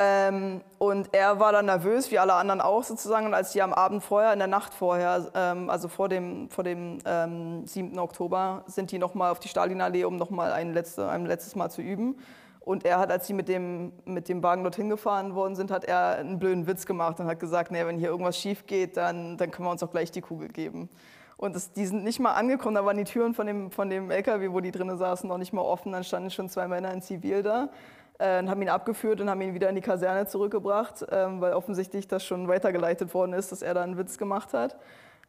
[0.01, 3.25] Ähm, und er war dann nervös, wie alle anderen auch sozusagen.
[3.25, 6.63] Und als die am Abend vorher, in der Nacht vorher, ähm, also vor dem, vor
[6.63, 7.99] dem ähm, 7.
[7.99, 11.81] Oktober, sind die nochmal auf die Stalinallee, um nochmal ein, letzte, ein letztes Mal zu
[11.81, 12.15] üben.
[12.61, 15.83] Und er hat, als sie mit dem, mit dem Wagen dorthin gefahren worden sind, hat
[15.83, 19.35] er einen blöden Witz gemacht und hat gesagt, nee, wenn hier irgendwas schief geht, dann,
[19.35, 20.87] dann können wir uns auch gleich die Kugel geben.
[21.35, 24.11] Und das, die sind nicht mal angekommen, da waren die Türen von dem, von dem
[24.11, 25.91] LKW, wo die drinnen saßen, noch nicht mal offen.
[25.91, 27.69] Dann standen schon zwei Männer in Zivil da
[28.19, 32.07] äh, haben ihn abgeführt und haben ihn wieder in die Kaserne zurückgebracht, ähm, weil offensichtlich
[32.07, 34.75] das schon weitergeleitet worden ist, dass er da einen Witz gemacht hat.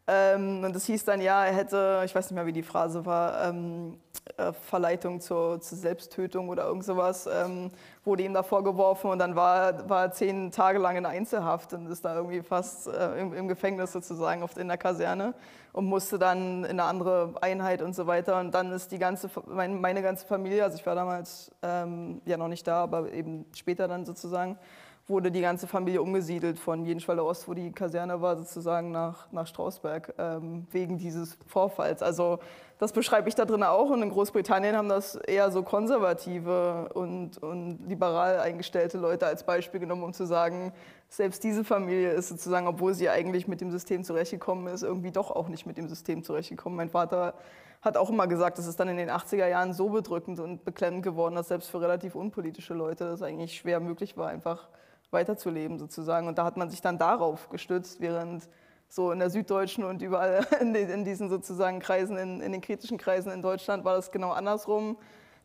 [0.06, 3.06] Ähm, und das hieß dann, ja, er hätte, ich weiß nicht mehr, wie die Phrase
[3.06, 4.00] war, ähm,
[4.36, 7.70] äh, Verleitung zur, zur, Selbsttötung oder irgend sowas, ähm,
[8.04, 11.88] wurde ihm da vorgeworfen und dann war, war er zehn Tage lang in Einzelhaft und
[11.88, 15.34] ist da irgendwie fast äh, im, im, Gefängnis sozusagen oft in der Kaserne
[15.72, 18.40] und musste dann in eine andere Einheit und so weiter.
[18.40, 22.36] Und dann ist die ganze, meine, meine ganze Familie, also ich war damals ähm, ja
[22.36, 24.58] noch nicht da, aber eben später dann sozusagen,
[25.06, 29.46] wurde die ganze Familie umgesiedelt von Jenschweiler Ost, wo die Kaserne war, sozusagen nach, nach
[29.46, 32.02] Strausberg, ähm, wegen dieses Vorfalls.
[32.02, 32.38] Also
[32.80, 33.90] das beschreibe ich da drin auch.
[33.90, 39.80] Und in Großbritannien haben das eher so konservative und, und liberal eingestellte Leute als Beispiel
[39.80, 40.72] genommen, um zu sagen,
[41.10, 45.30] selbst diese Familie ist sozusagen, obwohl sie eigentlich mit dem System zurechtgekommen ist, irgendwie doch
[45.30, 46.74] auch nicht mit dem System zurechtgekommen.
[46.78, 47.34] Mein Vater
[47.82, 51.02] hat auch immer gesagt, es ist dann in den 80er Jahren so bedrückend und beklemmend
[51.02, 54.68] geworden, dass selbst für relativ unpolitische Leute das eigentlich schwer möglich war, einfach
[55.10, 56.28] weiterzuleben sozusagen.
[56.28, 58.48] Und da hat man sich dann darauf gestützt, während
[58.90, 62.98] so in der Süddeutschen und überall in, in diesen sozusagen Kreisen, in, in den kritischen
[62.98, 64.98] Kreisen in Deutschland war das genau andersrum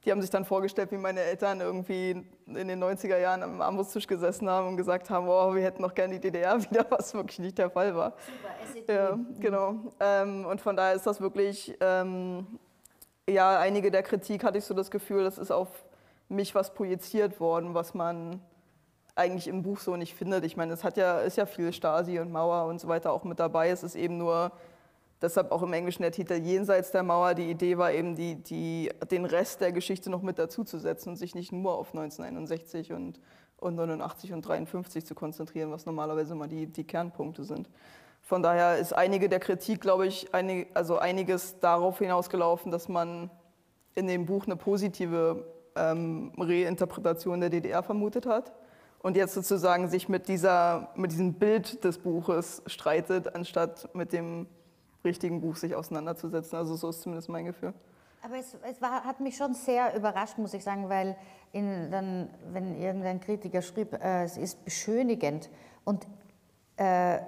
[0.06, 4.06] die haben sich dann vorgestellt, wie meine Eltern irgendwie in den 90er Jahren am Armutstisch
[4.06, 7.40] gesessen haben und gesagt haben, oh, wir hätten noch gerne die DDR wieder, was wirklich
[7.40, 8.14] nicht der Fall war.
[8.74, 9.76] Super, ja, genau.
[10.00, 12.46] Ähm, und von daher ist das wirklich, ähm,
[13.28, 15.70] ja, einige der Kritik hatte ich so das Gefühl, das ist auf
[16.30, 18.42] mich was projiziert worden, was man
[19.16, 20.44] eigentlich im Buch so nicht findet.
[20.46, 23.24] Ich meine, es hat ja, ist ja viel Stasi und Mauer und so weiter auch
[23.24, 23.70] mit dabei.
[23.70, 24.52] Es ist eben nur
[25.22, 27.34] Deshalb auch im Englischen der Titel Jenseits der Mauer.
[27.34, 31.36] Die Idee war eben, die, die, den Rest der Geschichte noch mit dazuzusetzen und sich
[31.36, 33.20] nicht nur auf 1961 und,
[33.58, 37.70] und 89 und 53 zu konzentrieren, was normalerweise immer die, die Kernpunkte sind.
[38.22, 43.32] Von daher ist einige der Kritik, glaube ich, einig, also einiges darauf hinausgelaufen, dass man
[43.94, 45.46] in dem Buch eine positive
[45.76, 48.52] ähm, Reinterpretation der DDR vermutet hat
[49.06, 54.48] und jetzt sozusagen sich mit, dieser, mit diesem Bild des Buches streitet, anstatt mit dem
[55.04, 56.58] richtigen Buch sich auseinanderzusetzen.
[56.58, 57.76] Also so ist zumindest mein Gefühl.
[58.24, 61.16] Aber es, es war, hat mich schon sehr überrascht, muss ich sagen, weil
[61.52, 65.52] in, dann, wenn irgendein Kritiker schrieb, äh, es ist beschönigend
[65.84, 66.08] und
[66.78, 67.20] äh,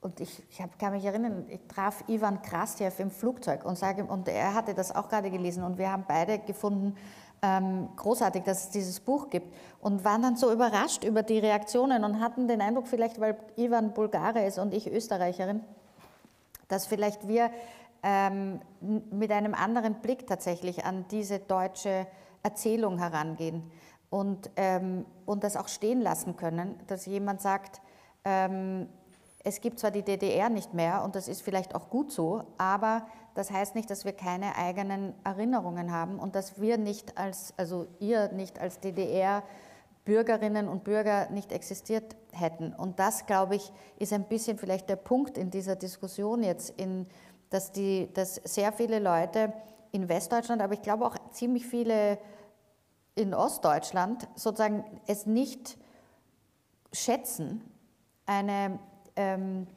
[0.00, 4.04] und ich, ich hab, kann mich erinnern, ich traf Ivan Krastjew im Flugzeug und, sage,
[4.04, 6.96] und er hatte das auch gerade gelesen und wir haben beide gefunden,
[7.42, 9.54] ähm, großartig, dass es dieses Buch gibt.
[9.80, 13.94] Und waren dann so überrascht über die Reaktionen und hatten den Eindruck, vielleicht weil Ivan
[13.94, 15.60] Bulgare ist und ich Österreicherin,
[16.66, 17.50] dass vielleicht wir
[18.02, 22.06] ähm, mit einem anderen Blick tatsächlich an diese deutsche
[22.42, 23.70] Erzählung herangehen
[24.10, 27.80] und, ähm, und das auch stehen lassen können, dass jemand sagt,
[28.24, 28.88] ähm,
[29.44, 33.06] es gibt zwar die DDR nicht mehr und das ist vielleicht auch gut so, aber
[33.38, 37.86] das heißt nicht, dass wir keine eigenen Erinnerungen haben und dass wir nicht als, also
[38.00, 39.44] ihr nicht als DDR
[40.04, 42.72] Bürgerinnen und Bürger nicht existiert hätten.
[42.72, 47.06] Und das, glaube ich, ist ein bisschen vielleicht der Punkt in dieser Diskussion jetzt, in,
[47.48, 49.52] dass, die, dass sehr viele Leute
[49.92, 52.18] in Westdeutschland, aber ich glaube auch ziemlich viele
[53.14, 55.78] in Ostdeutschland sozusagen es nicht
[56.92, 57.62] schätzen,
[58.26, 58.80] eine
[59.14, 59.68] ähm,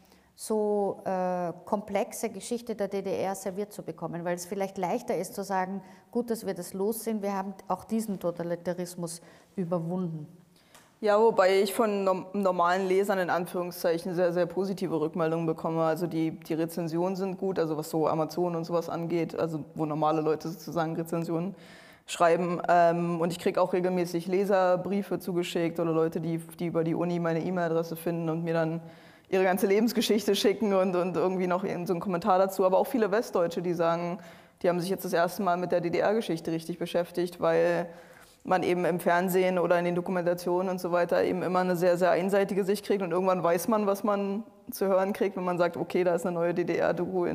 [0.43, 5.43] so äh, komplexe Geschichte der DDR serviert zu bekommen, weil es vielleicht leichter ist zu
[5.43, 9.21] sagen, gut, dass wir das los sind, wir haben auch diesen Totalitarismus
[9.55, 10.25] überwunden.
[10.99, 15.83] Ja, wobei ich von normalen Lesern in Anführungszeichen sehr, sehr positive Rückmeldungen bekomme.
[15.83, 19.85] Also die, die Rezensionen sind gut, also was so Amazon und sowas angeht, also wo
[19.85, 21.53] normale Leute sozusagen Rezensionen
[22.07, 22.61] schreiben.
[22.67, 27.19] Ähm, und ich kriege auch regelmäßig Leserbriefe zugeschickt oder Leute, die, die über die Uni
[27.19, 28.81] meine E-Mail-Adresse finden und mir dann
[29.31, 32.65] ihre ganze Lebensgeschichte schicken und, und irgendwie noch so einen Kommentar dazu.
[32.65, 34.19] Aber auch viele Westdeutsche, die sagen,
[34.61, 37.87] die haben sich jetzt das erste Mal mit der DDR-Geschichte richtig beschäftigt, weil
[38.43, 41.97] man eben im Fernsehen oder in den Dokumentationen und so weiter eben immer eine sehr,
[41.97, 45.57] sehr einseitige Sicht kriegt und irgendwann weiß man, was man zu hören kriegt, wenn man
[45.57, 47.27] sagt, okay, da ist eine neue DDR-Doku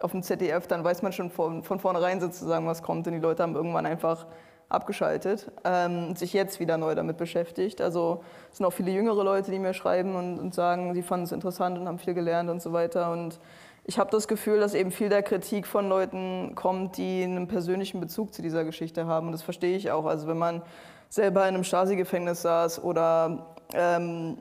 [0.00, 3.20] auf dem ZDF, dann weiß man schon von, von vornherein sozusagen, was kommt und die
[3.20, 4.26] Leute haben irgendwann einfach
[4.68, 7.80] abgeschaltet ähm, sich jetzt wieder neu damit beschäftigt.
[7.80, 11.24] Also es sind auch viele jüngere Leute, die mir schreiben und, und sagen, sie fanden
[11.24, 13.10] es interessant und haben viel gelernt und so weiter.
[13.10, 13.40] Und
[13.84, 18.00] ich habe das Gefühl, dass eben viel der Kritik von Leuten kommt, die einen persönlichen
[18.00, 19.26] Bezug zu dieser Geschichte haben.
[19.26, 20.04] Und das verstehe ich auch.
[20.04, 20.62] Also wenn man
[21.08, 24.36] selber in einem Stasi-Gefängnis saß oder ähm,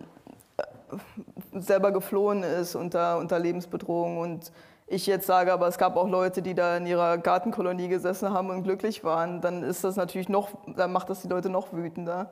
[1.53, 4.51] selber geflohen ist unter, unter Lebensbedrohung und
[4.87, 8.49] ich jetzt sage, aber es gab auch Leute, die da in ihrer Gartenkolonie gesessen haben
[8.49, 12.29] und glücklich waren, dann ist das natürlich noch, dann macht das die Leute noch wütender,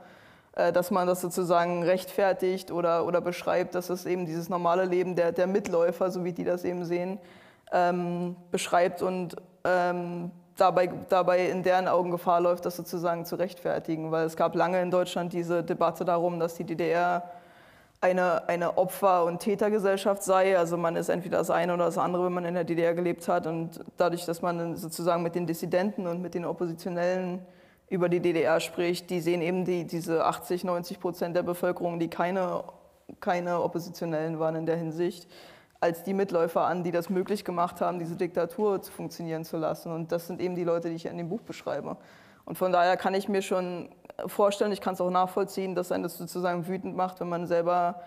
[0.55, 5.17] äh, dass man das sozusagen rechtfertigt oder, oder beschreibt, dass es eben dieses normale Leben
[5.17, 7.19] der, der Mitläufer, so wie die das eben sehen,
[7.73, 9.35] ähm, beschreibt und
[9.65, 14.55] ähm, dabei, dabei in deren Augen Gefahr läuft, das sozusagen zu rechtfertigen, weil es gab
[14.55, 17.23] lange in Deutschland diese Debatte darum, dass die DDR
[18.01, 20.57] eine, eine Opfer- und Tätergesellschaft sei.
[20.57, 23.27] Also man ist entweder das eine oder das andere, wenn man in der DDR gelebt
[23.27, 23.47] hat.
[23.47, 27.45] Und dadurch, dass man sozusagen mit den Dissidenten und mit den Oppositionellen
[27.89, 32.09] über die DDR spricht, die sehen eben die, diese 80, 90 Prozent der Bevölkerung, die
[32.09, 32.63] keine,
[33.19, 35.27] keine Oppositionellen waren in der Hinsicht,
[35.79, 39.91] als die Mitläufer an, die das möglich gemacht haben, diese Diktatur zu funktionieren zu lassen.
[39.91, 41.97] Und das sind eben die Leute, die ich in dem Buch beschreibe.
[42.45, 43.89] Und von daher kann ich mir schon
[44.27, 48.01] vorstellen, ich kann es auch nachvollziehen, dass einen das sozusagen wütend macht, wenn man selber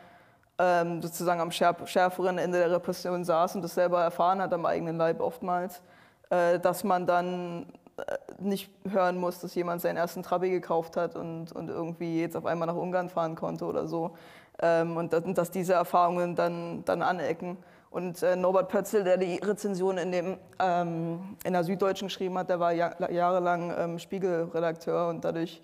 [0.58, 4.96] ähm, sozusagen am schärferen Ende der Repression saß und das selber erfahren hat am eigenen
[4.96, 5.82] Leib oftmals,
[6.30, 11.14] äh, dass man dann äh, nicht hören muss, dass jemand seinen ersten Trabi gekauft hat
[11.14, 14.16] und, und irgendwie jetzt auf einmal nach Ungarn fahren konnte oder so.
[14.60, 17.58] ähm, und dass, dass diese Erfahrungen dann, dann anecken.
[17.90, 22.50] Und äh, Norbert Pötzl, der die Rezension in, dem, ähm, in der Süddeutschen geschrieben hat,
[22.50, 25.62] der war ja, jahrelang ähm, Spiegelredakteur und dadurch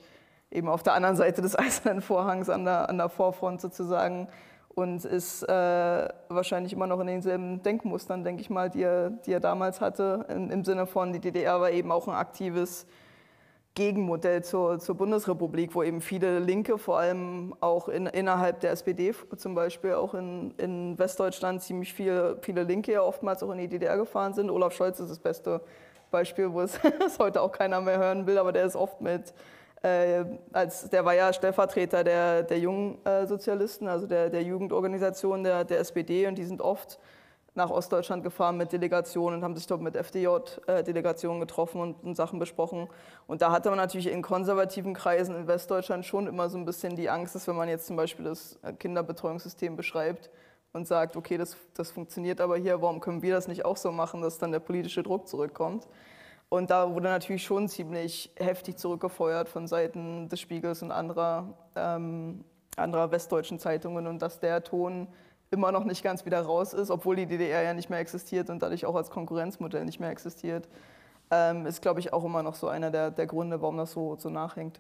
[0.54, 4.28] eben auf der anderen Seite des eisernen Vorhangs an der, an der Vorfront sozusagen
[4.74, 9.32] und ist äh, wahrscheinlich immer noch in denselben Denkmustern, denke ich mal, die er, die
[9.32, 12.86] er damals hatte, in, im Sinne von, die DDR war eben auch ein aktives
[13.74, 19.12] Gegenmodell zur, zur Bundesrepublik, wo eben viele Linke, vor allem auch in, innerhalb der SPD
[19.36, 23.68] zum Beispiel, auch in, in Westdeutschland ziemlich viele, viele Linke ja oftmals auch in die
[23.68, 24.50] DDR gefahren sind.
[24.50, 25.60] Olaf Scholz ist das beste
[26.12, 26.78] Beispiel, wo es
[27.18, 29.34] heute auch keiner mehr hören will, aber der ist oft mit,
[29.84, 35.44] äh, als, der war ja Stellvertreter der, der jungen äh, Sozialisten, also der, der Jugendorganisation
[35.44, 36.98] der, der SPD und die sind oft
[37.54, 42.38] nach Ostdeutschland gefahren mit Delegationen und haben sich dort mit FDJ-Delegationen getroffen und, und, Sachen
[42.38, 42.88] besprochen.
[43.26, 46.96] Und da hatte man natürlich in konservativen Kreisen in Westdeutschland schon immer so ein bisschen
[46.96, 50.30] die Angst, dass wenn man jetzt zum Beispiel das Kinderbetreuungssystem beschreibt
[50.72, 53.92] und sagt, okay, das, das funktioniert aber hier, warum können wir das nicht auch so
[53.92, 55.86] machen, dass dann der politische Druck zurückkommt.
[56.54, 62.44] Und da wurde natürlich schon ziemlich heftig zurückgefeuert von Seiten des Spiegels und anderer, ähm,
[62.76, 65.08] anderer westdeutschen Zeitungen und dass der Ton
[65.50, 68.62] immer noch nicht ganz wieder raus ist, obwohl die DDR ja nicht mehr existiert und
[68.62, 70.68] dadurch auch als Konkurrenzmodell nicht mehr existiert,
[71.32, 74.14] ähm, ist, glaube ich, auch immer noch so einer der, der Gründe, warum das so,
[74.16, 74.78] so nachhängt.